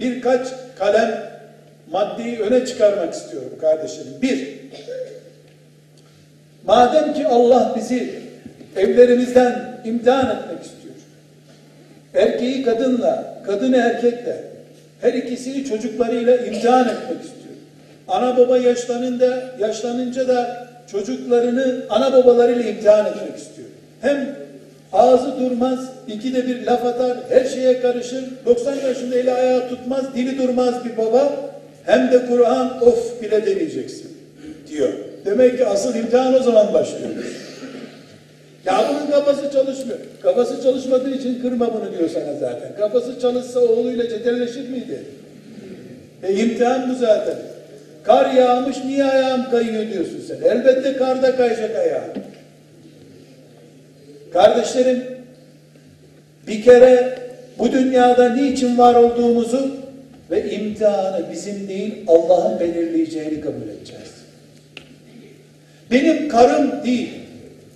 [0.00, 0.48] birkaç
[0.78, 1.34] kalem
[1.90, 4.12] maddeyi öne çıkarmak istiyorum kardeşlerim.
[4.22, 4.48] Bir,
[6.66, 8.14] madem ki Allah bizi
[8.76, 10.94] evlerimizden imtihan etmek istiyor.
[12.14, 14.44] Erkeği kadınla, kadını erkekle,
[15.00, 17.54] her ikisini çocuklarıyla imtihan etmek istiyor.
[18.08, 23.68] Ana baba yaşlanınca, yaşlanınca da çocuklarını ana babalarıyla imtihan etmek istiyor.
[24.00, 24.43] Hem
[24.94, 25.78] ağzı durmaz,
[26.08, 30.96] ikide bir laf atar, her şeye karışır, 90 yaşında eli ayağı tutmaz, dili durmaz bir
[30.96, 31.32] baba,
[31.84, 34.10] hem de Kur'an of bile demeyeceksin
[34.68, 34.88] diyor.
[35.24, 37.10] Demek ki asıl imtihan o zaman başlıyor.
[38.64, 39.98] Ya bunun kafası çalışmıyor.
[40.22, 42.76] Kafası çalışmadığı için kırma bunu diyor sana zaten.
[42.78, 44.98] Kafası çalışsa oğluyla cedelleşir miydi?
[46.22, 47.34] E imtihan bu zaten.
[48.02, 50.50] Kar yağmış niye ayağım kayıyor diyorsun sen.
[50.50, 52.10] Elbette karda kayacak ayağım.
[54.34, 55.04] Kardeşlerim
[56.46, 57.18] bir kere
[57.58, 59.76] bu dünyada niçin var olduğumuzu
[60.30, 64.14] ve imtihanı bizim değil Allah'ın belirleyeceğini kabul edeceğiz.
[65.90, 67.10] Benim karım değil,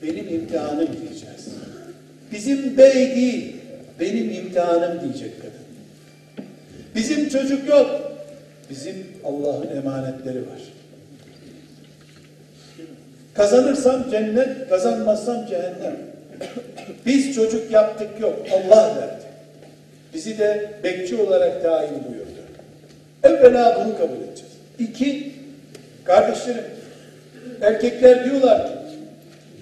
[0.02, 1.48] benim imtihanım diyeceğiz.
[2.32, 3.56] Bizim bey değil,
[4.00, 5.52] benim imtihanım diyecek kadın.
[6.94, 8.12] Bizim çocuk yok,
[8.70, 10.60] bizim Allah'ın emanetleri var.
[13.34, 16.07] Kazanırsam cennet, kazanmazsam cehennem.
[17.06, 19.24] Biz çocuk yaptık yok, Allah verdi.
[20.14, 22.28] Bizi de bekçi olarak tayin buyurdu.
[23.22, 24.52] Evvela bunu kabul edeceğiz.
[24.78, 25.32] İki,
[26.04, 26.64] kardeşlerim,
[27.60, 28.72] erkekler diyorlar ki,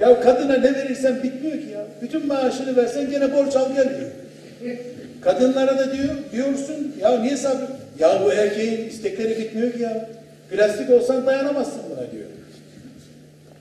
[0.00, 1.84] ya kadına ne verirsen bitmiyor ki ya.
[2.02, 4.76] Bütün maaşını versen gene borç al gel diyor.
[5.20, 7.68] Kadınlara da diyor, diyorsun, ya niye sabır?
[7.98, 10.08] Ya bu erkeğin istekleri bitmiyor ki ya.
[10.50, 12.26] Plastik olsan dayanamazsın buna diyor.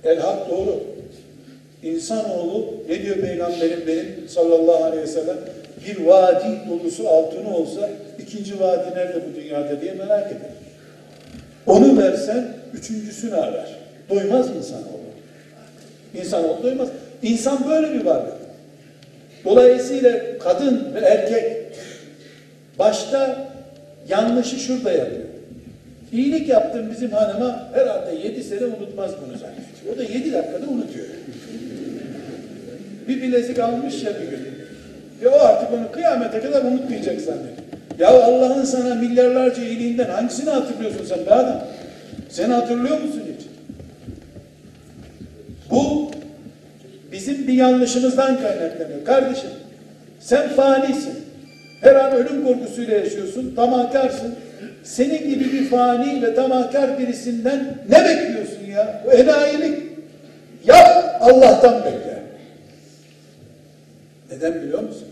[0.03, 0.94] El hak doğru.
[1.85, 5.37] İnsanoğlu ne diyor peygamberim benim sallallahu aleyhi ve sellem
[5.87, 10.49] bir vadi dolusu altını olsa ikinci vadi nerede bu dünyada diye merak eder.
[11.65, 13.69] Onu versen üçüncüsünü arar.
[14.09, 15.05] Doymaz insanoğlu.
[16.13, 16.89] İnsanoğlu doymaz.
[17.23, 18.33] İnsan böyle bir varlık.
[19.45, 21.57] Dolayısıyla kadın ve erkek
[22.79, 23.47] başta
[24.09, 25.25] yanlışı şurada yapıyor.
[26.11, 29.95] İyilik yaptım bizim hanıma herhalde yedi sene unutmaz bunu zannediyor.
[29.95, 31.05] O da yedi dakikada unutuyor.
[33.07, 34.39] Bir bilezik almış ya bir gün.
[35.21, 37.55] Ve o artık onu kıyamete kadar unutmayacak zannediyor.
[37.99, 41.61] Ya Allah'ın sana milyarlarca iyiliğinden hangisini hatırlıyorsun sen be adam?
[42.29, 43.45] Sen hatırlıyor musun hiç?
[45.69, 46.11] Bu
[47.11, 49.05] bizim bir yanlışımızdan kaynaklanıyor.
[49.05, 49.49] Kardeşim
[50.19, 51.15] sen fanisin.
[51.81, 53.53] Her an ölüm korkusuyla yaşıyorsun.
[53.55, 54.35] Tamahkarsın.
[54.83, 59.01] Senin gibi bir fani ve tamahkar birisinden ne bekliyorsun ya?
[59.05, 59.83] Bu enayilik.
[60.65, 62.14] Yap Allah'tan bekle.
[64.31, 65.07] Neden biliyor musun?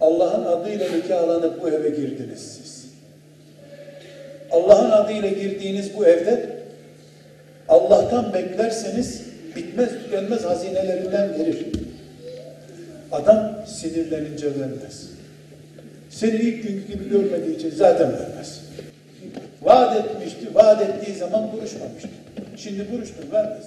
[0.00, 2.88] Allah'ın adıyla nikahlanıp bu eve girdiniz siz.
[4.50, 6.58] Allah'ın adıyla girdiğiniz bu evde
[7.68, 9.22] Allah'tan beklerseniz
[9.56, 11.66] bitmez tükenmez hazinelerinden verir.
[13.12, 15.08] Adam sinirlenince vermez.
[16.10, 18.60] Seni ilk günkü gibi görmediği için zaten vermez.
[19.62, 22.08] Vaat etmişti, vaat ettiği zaman duruşmamıştı.
[22.56, 23.64] Şimdi duruştun vermez.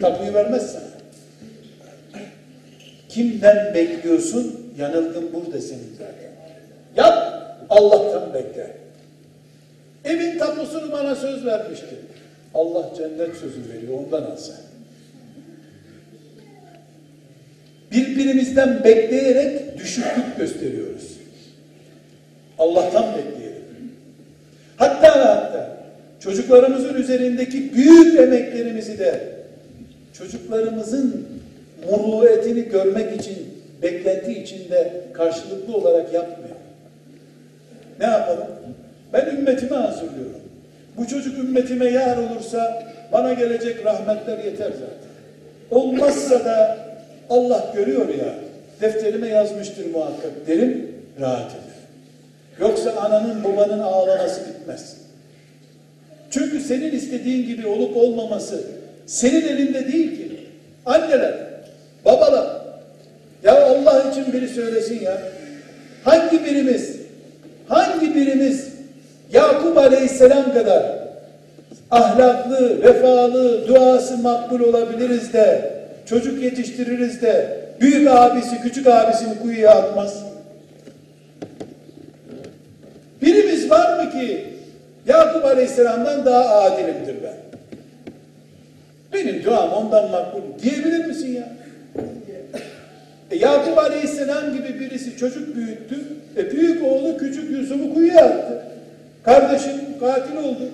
[0.00, 0.97] Tapuyu vermez sana.
[3.08, 4.72] Kimden bekliyorsun?
[4.78, 6.30] Yanılgın burada senin zaten.
[6.96, 7.38] Yap,
[7.70, 8.76] Allah'tan bekle.
[10.04, 11.96] Evin tapusunu bana söz vermişti.
[12.54, 14.56] Allah cennet sözü veriyor, ondan al sen.
[17.92, 21.18] Birbirimizden bekleyerek düşüklük gösteriyoruz.
[22.58, 23.64] Allah'tan bekleyelim.
[24.76, 25.78] Hatta hatta
[26.20, 29.20] çocuklarımızın üzerindeki büyük emeklerimizi de
[30.12, 31.26] çocuklarımızın
[31.90, 33.36] muruetini görmek için,
[33.82, 36.56] beklenti içinde karşılıklı olarak yapmıyor.
[38.00, 38.46] Ne yapalım?
[39.12, 40.40] Ben ümmetimi hazırlıyorum.
[40.96, 45.08] Bu çocuk ümmetime yar olursa bana gelecek rahmetler yeter zaten.
[45.70, 46.78] Olmazsa da
[47.30, 48.34] Allah görüyor ya,
[48.80, 51.78] defterime yazmıştır muhakkak derim, rahat eder.
[52.60, 54.96] Yoksa ananın babanın ağlaması bitmez.
[56.30, 58.62] Çünkü senin istediğin gibi olup olmaması
[59.06, 60.28] senin elinde değil ki.
[60.86, 61.34] Anneler,
[62.08, 62.46] babalar,
[63.42, 65.18] ya Allah için biri söylesin ya.
[66.04, 66.96] Hangi birimiz,
[67.68, 68.68] hangi birimiz
[69.32, 70.82] Yakup Aleyhisselam kadar
[71.90, 75.72] ahlaklı, vefalı, duası makbul olabiliriz de,
[76.06, 80.22] çocuk yetiştiririz de, büyük abisi, küçük abisini kuyuya atmaz.
[83.22, 84.46] Birimiz var mı ki
[85.06, 87.34] Yakup Aleyhisselam'dan daha adilimdir ben?
[89.12, 91.48] Benim duam ondan makbul diyebilir misin ya?
[93.30, 96.00] E, Yakup Aleyhisselam gibi birisi çocuk büyüttü.
[96.36, 98.62] E, büyük oğlu küçük Yusuf'u kuyuya attı.
[99.22, 100.68] Kardeşim katil oldu.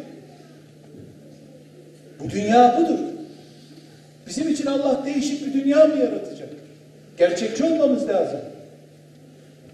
[2.20, 2.98] Bu dünya budur.
[4.26, 6.48] Bizim için Allah değişik bir dünya mı yaratacak?
[7.18, 8.40] Gerçekçi olmamız lazım.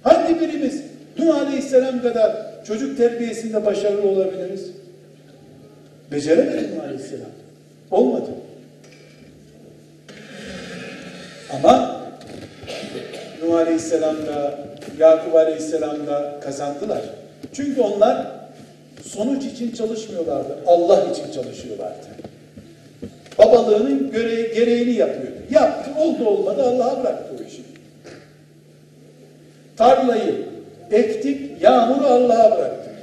[0.02, 0.82] Hangi birimiz
[1.18, 4.70] Nuh Aleyhisselam kadar çocuk terbiyesinde başarılı olabiliriz?
[6.12, 7.30] Beceremedi Nuh Aleyhisselam.
[7.90, 8.30] Olmadı.
[11.52, 11.89] Ama
[13.50, 14.58] Nuh Aleyhisselam da
[14.98, 17.00] Yakup Aleyhisselam da kazandılar.
[17.52, 18.26] Çünkü onlar
[19.06, 20.56] sonuç için çalışmıyorlardı.
[20.66, 22.06] Allah için çalışıyorlardı.
[23.38, 25.36] Babalığının göre, gereğini yapıyordu.
[25.50, 27.62] Yaptı, oldu olmadı Allah'a bıraktı o işi.
[29.76, 30.34] Tarlayı
[30.90, 32.94] ektik, yağmuru Allah'a bıraktık.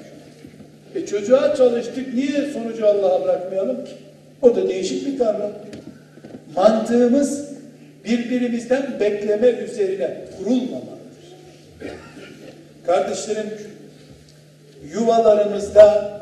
[0.96, 3.92] E çocuğa çalıştık, niye sonucu Allah'a bırakmayalım ki?
[4.42, 5.52] O da değişik bir tarla.
[6.56, 7.57] Mantığımız
[8.08, 10.98] birbirimizden bekleme üzerine kurulmamalıdır.
[12.86, 13.50] Kardeşlerim,
[14.94, 16.18] yuvalarımızda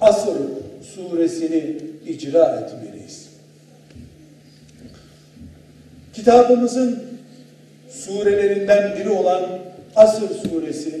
[0.00, 0.28] Asr
[0.94, 3.28] suresini icra etmeliyiz.
[6.12, 7.02] Kitabımızın
[7.90, 9.42] surelerinden biri olan
[9.96, 11.00] Asr suresi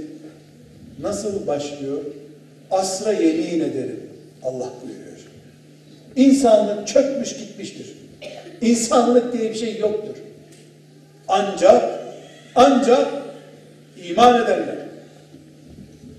[1.00, 1.98] nasıl başlıyor?
[2.70, 4.00] Asra yemin ederim
[4.42, 5.18] Allah buyuruyor.
[6.16, 8.01] İnsanlık çökmüş gitmiştir.
[8.62, 10.16] İnsanlık diye bir şey yoktur.
[11.28, 11.82] Ancak
[12.54, 13.08] ancak
[14.08, 14.76] iman edenler,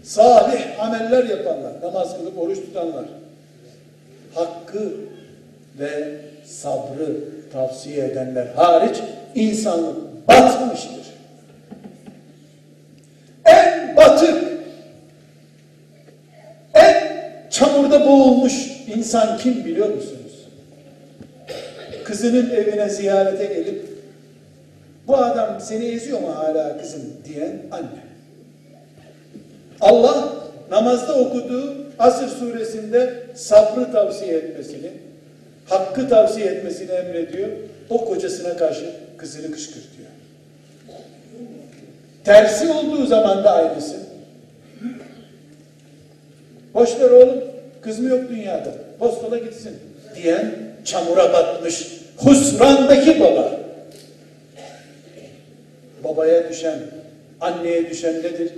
[0.03, 3.05] salih ameller yapanlar, namaz kılıp oruç tutanlar,
[4.35, 4.91] hakkı
[5.79, 7.19] ve sabrı
[7.53, 8.97] tavsiye edenler hariç
[9.35, 11.03] insanlık batmıştır.
[13.45, 14.43] En batık,
[16.73, 16.95] en
[17.49, 18.53] çamurda boğulmuş
[18.95, 20.22] insan kim biliyor musunuz?
[22.13, 23.85] Kızının evine ziyarete gelip
[25.07, 28.03] bu adam seni eziyor mu hala kızım diyen anne.
[29.81, 30.33] Allah
[30.71, 34.91] namazda okuduğu Asır suresinde sabrı tavsiye etmesini,
[35.69, 37.49] hakkı tavsiye etmesini emrediyor.
[37.89, 38.85] O kocasına karşı
[39.17, 40.09] kızını kışkırtıyor.
[42.23, 43.95] Tersi olduğu zaman da aynısı.
[46.73, 47.43] Boş ver oğlum,
[47.81, 49.73] kız mı yok dünyada, postola gitsin
[50.15, 50.55] diyen
[50.85, 53.59] çamura batmış husrandaki baba.
[56.03, 56.79] Babaya düşen,
[57.41, 58.51] anneye düşen nedir?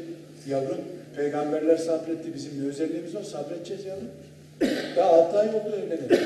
[0.49, 0.82] Yavrum,
[1.16, 2.34] peygamberler sabretti.
[2.36, 3.24] Bizim bir özelliğimiz o.
[3.24, 4.10] Sabredeceğiz yavrum.
[4.97, 6.20] Ya 6 ay oldu evlenelim.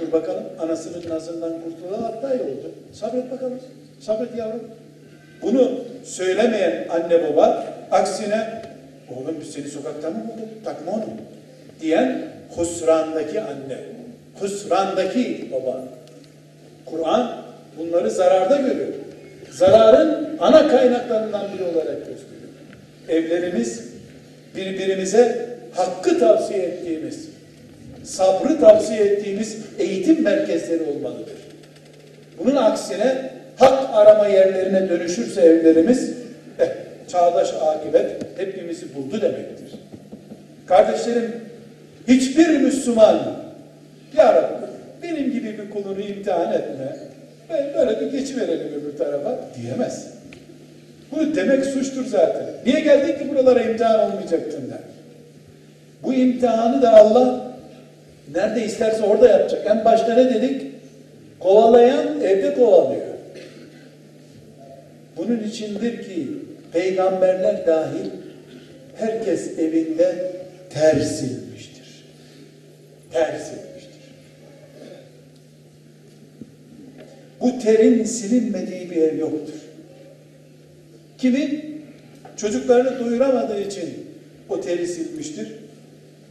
[0.00, 2.70] Dur bakalım anasının nazından kurtulalı 6 ay oldu.
[2.92, 3.60] Sabret bakalım.
[4.00, 4.62] Sabret yavrum.
[5.42, 8.62] Bunu söylemeyen anne baba aksine
[9.10, 10.64] oğlum biz seni sokakta mı bulduk?
[10.64, 11.04] Takma onu.
[11.80, 12.22] Diyen
[12.56, 13.78] husrandaki anne.
[14.40, 15.84] Husrandaki baba.
[16.90, 17.32] Kur'an
[17.78, 18.88] bunları zararda görüyor.
[19.50, 22.50] Zararın ana kaynaklarından biri olarak gösteriyor.
[23.08, 23.90] Evlerimiz
[24.56, 27.28] birbirimize hakkı tavsiye ettiğimiz,
[28.04, 31.38] sabrı tavsiye ettiğimiz eğitim merkezleri olmalıdır.
[32.38, 36.10] Bunun aksine hak arama yerlerine dönüşürse evlerimiz,
[36.58, 36.68] eh,
[37.08, 39.78] çağdaş akıbet hepimizi buldu demektir.
[40.66, 41.32] Kardeşlerim,
[42.08, 43.20] hiçbir Müslüman,
[44.16, 44.69] Ya Rabbi,
[45.02, 46.96] benim gibi bir kulunu imtihan etme,
[47.50, 50.06] ben böyle bir geçiverelim öbür tarafa diyemez.
[51.12, 52.46] Bunu demek suçtur zaten.
[52.66, 54.78] Niye geldik ki buralara imtihan olmayacaktın der.
[56.02, 57.50] Bu imtihanı da Allah
[58.34, 59.66] nerede isterse orada yapacak.
[59.66, 60.66] En başta ne dedik?
[61.40, 63.06] Kovalayan evde kovalıyor.
[65.16, 66.28] Bunun içindir ki
[66.72, 68.10] peygamberler dahil
[68.96, 70.32] herkes evinde
[70.70, 72.04] ter silmiştir.
[73.12, 73.70] Ter silmiştir.
[77.40, 79.54] Bu terin silinmediği bir ev yoktur.
[81.18, 81.64] Kimi
[82.36, 84.06] çocuklarını doyuramadığı için
[84.48, 85.52] o teri silmiştir.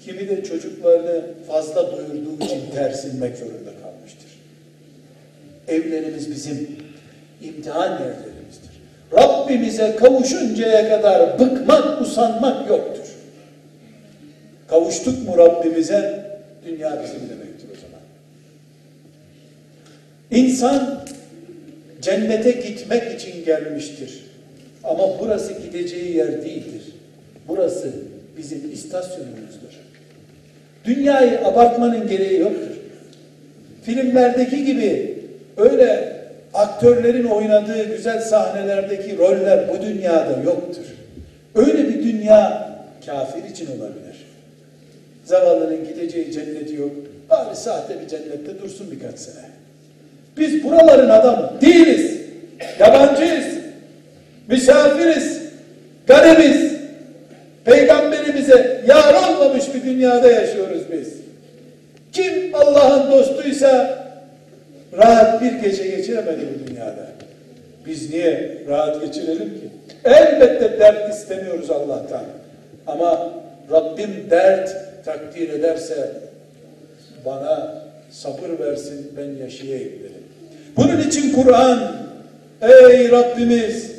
[0.05, 4.29] Kimi de çocuklarını fazla doyurduğu için ter silmek zorunda kalmıştır.
[5.67, 6.69] Evlerimiz bizim
[7.41, 8.69] imtihan yerlerimizdir.
[9.13, 13.05] Rabbimize kavuşuncaya kadar bıkmak, usanmak yoktur.
[14.67, 16.25] Kavuştuk mu Rabbimize,
[16.65, 17.48] dünya bizim zaman.
[20.31, 21.05] İnsan
[22.01, 24.25] cennete gitmek için gelmiştir.
[24.83, 26.81] Ama burası gideceği yer değildir.
[27.47, 27.91] Burası
[28.37, 29.79] bizim istasyonumuzdur.
[30.85, 32.77] Dünyayı abartmanın gereği yoktur.
[33.83, 35.19] Filmlerdeki gibi
[35.57, 36.15] öyle
[36.53, 40.85] aktörlerin oynadığı güzel sahnelerdeki roller bu dünyada yoktur.
[41.55, 42.69] Öyle bir dünya
[43.05, 44.25] kafir için olabilir.
[45.25, 46.91] Zavallının gideceği cenneti yok.
[47.29, 49.58] Bari sahte bir cennette dursun birkaç sene.
[50.39, 52.17] Biz buraların adamı değiliz.
[52.79, 53.45] Yabancıyız.
[54.47, 55.41] Misafiriz.
[56.07, 56.73] Garibiz.
[57.65, 61.13] Peygamberimize yar olmamış bir dünyada yaşıyoruz biz.
[62.11, 63.99] Kim Allah'ın dostuysa
[64.97, 67.07] rahat bir gece geçiremedi bu dünyada.
[67.85, 69.69] Biz niye rahat geçirelim ki?
[70.05, 72.23] Elbette dert istemiyoruz Allah'tan.
[72.87, 73.29] Ama
[73.71, 74.75] Rabbim dert
[75.05, 76.11] takdir ederse
[77.25, 77.75] bana
[78.11, 80.18] sabır versin ben yaşayayım dedim.
[80.77, 81.79] Bunun için Kur'an
[82.61, 83.91] ey Rabbimiz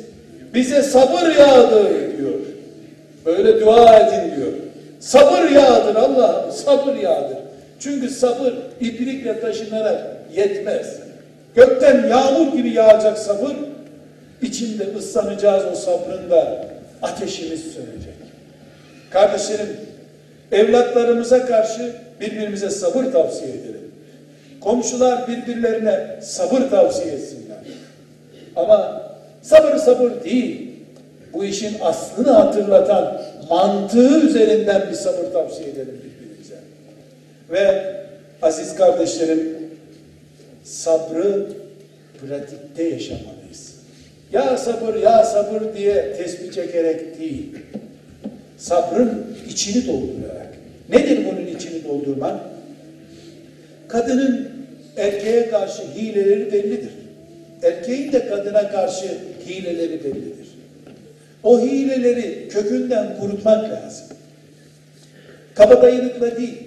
[0.53, 2.33] bize sabır yağdır diyor.
[3.25, 4.51] Böyle dua edin diyor.
[4.99, 7.37] Sabır yağdır Allah, sabır yağdır.
[7.79, 10.01] Çünkü sabır iplikle taşınarak
[10.35, 10.99] yetmez.
[11.55, 13.55] Gökten yağmur gibi yağacak sabır,
[14.41, 16.65] içinde ıslanacağız o sabrın da
[17.01, 18.13] ateşimiz sönecek.
[19.09, 19.77] Kardeşlerim,
[20.51, 21.91] evlatlarımıza karşı
[22.21, 23.80] birbirimize sabır tavsiye edelim.
[24.61, 27.57] Komşular birbirlerine sabır tavsiye etsinler.
[28.55, 29.03] Ama
[29.41, 30.71] sabır sabır değil.
[31.33, 36.55] Bu işin aslını hatırlatan mantığı üzerinden bir sabır tavsiye edelim birbirimize.
[37.51, 37.95] Ve
[38.41, 39.57] aziz kardeşlerim
[40.63, 41.47] sabrı
[42.21, 43.75] pratikte yaşamalıyız.
[44.33, 47.55] Ya sabır ya sabır diye tesbih çekerek değil.
[48.57, 50.53] Sabrın içini doldurarak.
[50.89, 52.39] Nedir bunun içini doldurmak?
[53.87, 54.50] Kadının
[54.97, 56.91] erkeğe karşı hileleri bellidir.
[57.63, 59.17] Erkeğin de kadına karşı
[59.47, 60.47] hileleri bellidir.
[61.43, 64.05] O hileleri kökünden kurutmak lazım.
[65.55, 66.57] Kabadayılıkla değil,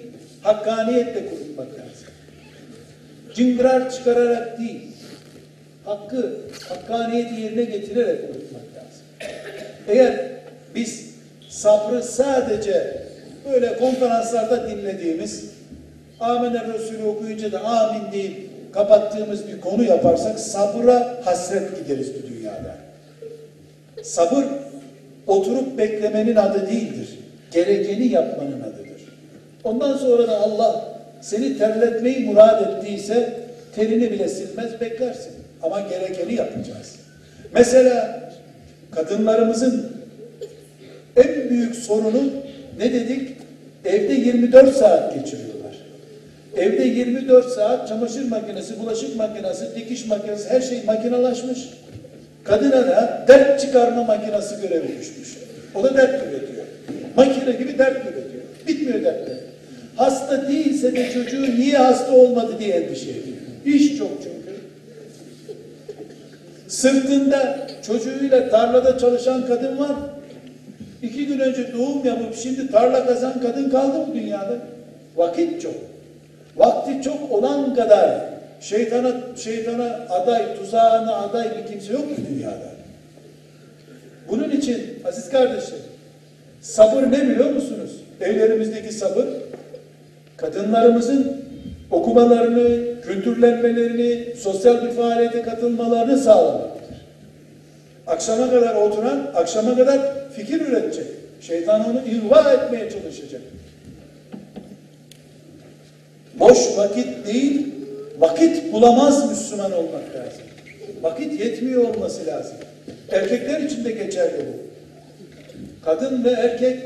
[0.41, 2.07] hakkaniyetle kurutmak lazım.
[3.35, 4.81] Cıngırar çıkararak değil,
[5.85, 6.35] hakkı,
[6.69, 9.31] hakkaniyeti yerine getirerek kurutmak lazım.
[9.87, 10.29] Eğer
[10.75, 11.09] biz
[11.49, 13.01] sabrı sadece
[13.51, 15.54] böyle konferanslarda dinlediğimiz
[16.19, 22.75] Amener Resulü okuyunca da amin deyip kapattığımız bir konu yaparsak sabıra hasret gideriz bu dünyada.
[24.03, 24.45] Sabır
[25.27, 27.09] oturup beklemenin adı değildir.
[27.51, 29.01] Gerekeni yapmanın adıdır.
[29.63, 30.85] Ondan sonra da Allah
[31.21, 33.39] seni terletmeyi murad ettiyse
[33.75, 35.33] terini bile silmez beklersin.
[35.63, 36.95] Ama gerekeni yapacağız.
[37.53, 38.19] Mesela
[38.91, 39.91] kadınlarımızın
[41.15, 42.23] en büyük sorunu
[42.77, 43.29] ne dedik?
[43.85, 45.54] Evde 24 saat geçiriyorlar.
[46.57, 51.59] Evde 24 saat çamaşır makinesi, bulaşık makinesi, dikiş makinesi her şey makinalaşmış.
[52.43, 55.37] Kadına da dert çıkarma makinesi görevi düşmüş.
[55.75, 56.65] O da dert üretiyor.
[57.15, 58.43] Makine gibi dert üretiyor.
[58.67, 59.37] Bitmiyor dertler.
[59.95, 63.37] Hasta değilse de çocuğu niye hasta olmadı diye endişe ediyor.
[63.65, 64.59] İş çok çünkü.
[66.67, 69.95] Sırtında çocuğuyla tarlada çalışan kadın var.
[71.01, 74.57] İki gün önce doğum yapıp şimdi tarla kazan kadın kaldı mı dünyada?
[75.15, 75.94] Vakit çok.
[76.55, 78.21] Vakti çok olan kadar
[78.59, 82.75] şeytana şeytana aday, tuzağına aday bir kimse yok mu dünyada?
[84.29, 85.83] Bunun için aziz kardeşlerim
[86.61, 87.91] sabır ne biliyor musunuz?
[88.21, 89.25] Evlerimizdeki sabır
[90.37, 91.45] kadınlarımızın
[91.91, 96.95] okumalarını, kültürlenmelerini, sosyal bir faaliyete katılmalarını sağlamaktır.
[98.07, 99.99] Akşama kadar oturan, akşama kadar
[100.35, 101.07] fikir üretecek.
[101.41, 103.41] Şeytan onu ihva etmeye çalışacak.
[106.39, 107.67] Boş vakit değil,
[108.19, 110.41] vakit bulamaz Müslüman olmak lazım.
[111.01, 112.55] Vakit yetmiyor olması lazım.
[113.11, 114.65] Erkekler için de geçerli bu.
[115.85, 116.79] Kadın ve erkek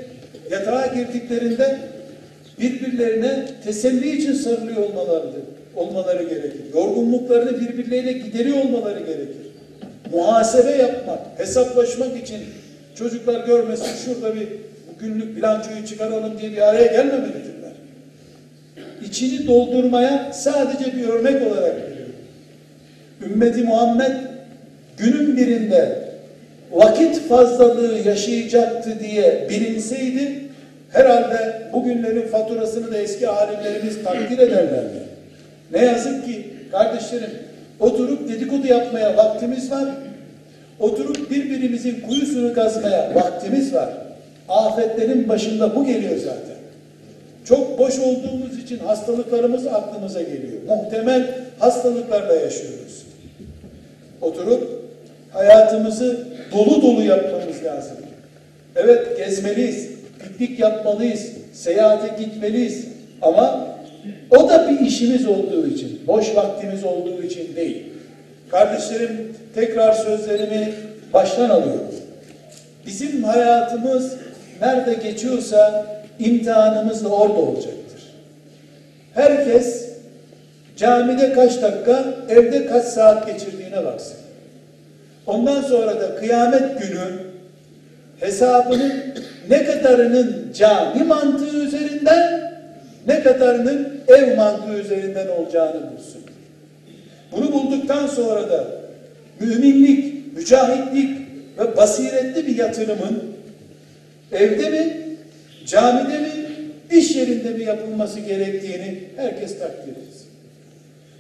[0.52, 1.80] yatağa girdiklerinde
[2.60, 5.42] birbirlerine teselli için sarılıyor olmalarıdır,
[5.76, 6.62] olmaları gerekir.
[6.74, 9.48] Yorgunluklarını birbirleriyle gideriyor olmaları gerekir.
[10.14, 12.40] Muhasebe yapmak, hesaplaşmak için
[12.96, 14.48] çocuklar görmesin şurada bir
[15.00, 17.59] günlük bilançoyu çıkaralım diye bir araya gelmemelidirler.
[19.06, 22.16] İçini doldurmaya sadece bir örnek olarak veriyorum.
[23.26, 24.12] Ümmeti Muhammed
[24.98, 26.10] günün birinde
[26.72, 30.40] vakit fazlalığı yaşayacaktı diye bilinseydi
[30.90, 35.00] herhalde bugünlerin faturasını da eski alimlerimiz takdir ederlerdi.
[35.72, 37.32] Ne yazık ki kardeşlerim
[37.80, 39.90] oturup dedikodu yapmaya vaktimiz var.
[40.80, 43.90] Oturup birbirimizin kuyusunu kazmaya vaktimiz var.
[44.50, 46.59] Afetlerin başında bu geliyor zaten.
[47.50, 50.62] Çok boş olduğumuz için hastalıklarımız aklımıza geliyor.
[50.68, 53.06] Muhtemel hastalıklarla yaşıyoruz.
[54.22, 54.84] Oturup
[55.32, 57.98] hayatımızı dolu dolu yapmamız lazım.
[58.76, 59.90] Evet gezmeliyiz,
[60.20, 62.86] piknik yapmalıyız, seyahate gitmeliyiz
[63.22, 63.68] ama
[64.32, 67.84] o da bir işimiz olduğu için, boş vaktimiz olduğu için değil.
[68.52, 70.74] Kardeşlerim tekrar sözlerimi
[71.14, 71.92] baştan alıyorum.
[72.86, 74.14] Bizim hayatımız
[74.62, 75.86] nerede geçiyorsa
[76.20, 78.02] imtihanımız da orada olacaktır.
[79.14, 79.90] Herkes
[80.78, 84.18] camide kaç dakika, evde kaç saat geçirdiğine baksın.
[85.28, 87.30] Ondan sonra da kıyamet günü
[88.20, 88.94] hesabının
[89.50, 92.52] ne kadarının cami mantığı üzerinden
[93.08, 96.22] ne kadarının ev mantığı üzerinden olacağını bulsun.
[97.32, 98.68] Bunu bulduktan sonra da
[99.40, 101.18] müminlik, mücahitlik
[101.60, 103.24] ve basiretli bir yatırımın
[104.32, 105.09] evde mi,
[105.70, 106.30] camide mi,
[106.92, 110.28] iş yerinde mi yapılması gerektiğini herkes takdir etsin.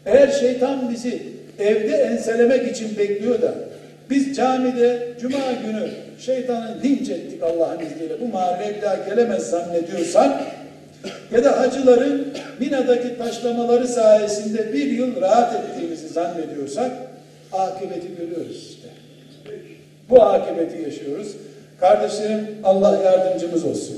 [0.05, 1.21] Eğer şeytan bizi
[1.59, 3.53] evde enselemek için bekliyor da
[4.09, 5.89] biz camide cuma günü
[6.19, 10.41] şeytanı linç ettik Allah'ın izniyle bu mahalleye bir daha gelemez zannediyorsak
[11.31, 12.27] ya da hacıların
[12.59, 16.91] Mina'daki taşlamaları sayesinde bir yıl rahat ettiğimizi zannediyorsak
[17.53, 18.87] akıbeti görüyoruz işte.
[20.09, 21.35] Bu akıbeti yaşıyoruz.
[21.79, 23.97] Kardeşlerim Allah yardımcımız olsun.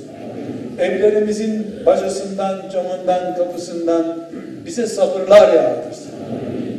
[0.80, 4.17] Evlerimizin bacasından, camından, kapısından
[4.65, 6.11] bize sabırlar yağdırsın.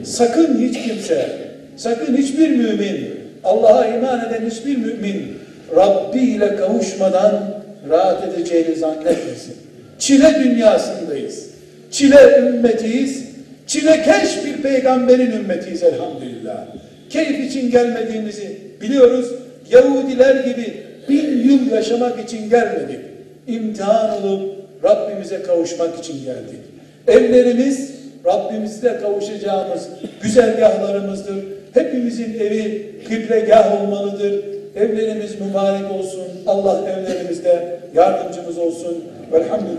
[0.04, 1.28] Sakın hiç kimse,
[1.76, 3.10] sakın hiçbir mümin,
[3.44, 5.38] Allah'a iman eden hiçbir mümin
[5.76, 9.56] Rabbi ile kavuşmadan rahat edeceğini zannetmesin.
[9.98, 11.46] Çile dünyasındayız.
[11.90, 13.24] Çile ümmetiyiz.
[13.66, 16.64] Çilekeş bir peygamberin ümmetiyiz elhamdülillah.
[17.10, 19.32] Keyif için gelmediğimizi biliyoruz.
[19.70, 20.74] Yahudiler gibi
[21.08, 23.00] bin yıl yaşamak için gelmedik.
[23.46, 24.52] İmtihan olup
[24.84, 26.60] Rabbimize kavuşmak için geldik.
[27.08, 27.92] Evlerimiz
[28.26, 29.88] Rabbimizle kavuşacağımız
[30.22, 31.44] güzergahlarımızdır.
[31.74, 34.44] Hepimizin evi kıblegah olmalıdır.
[34.76, 36.26] Evlerimiz mübarek olsun.
[36.46, 39.04] Allah evlerimizde yardımcımız olsun.
[39.32, 39.70] Velhamdülillah.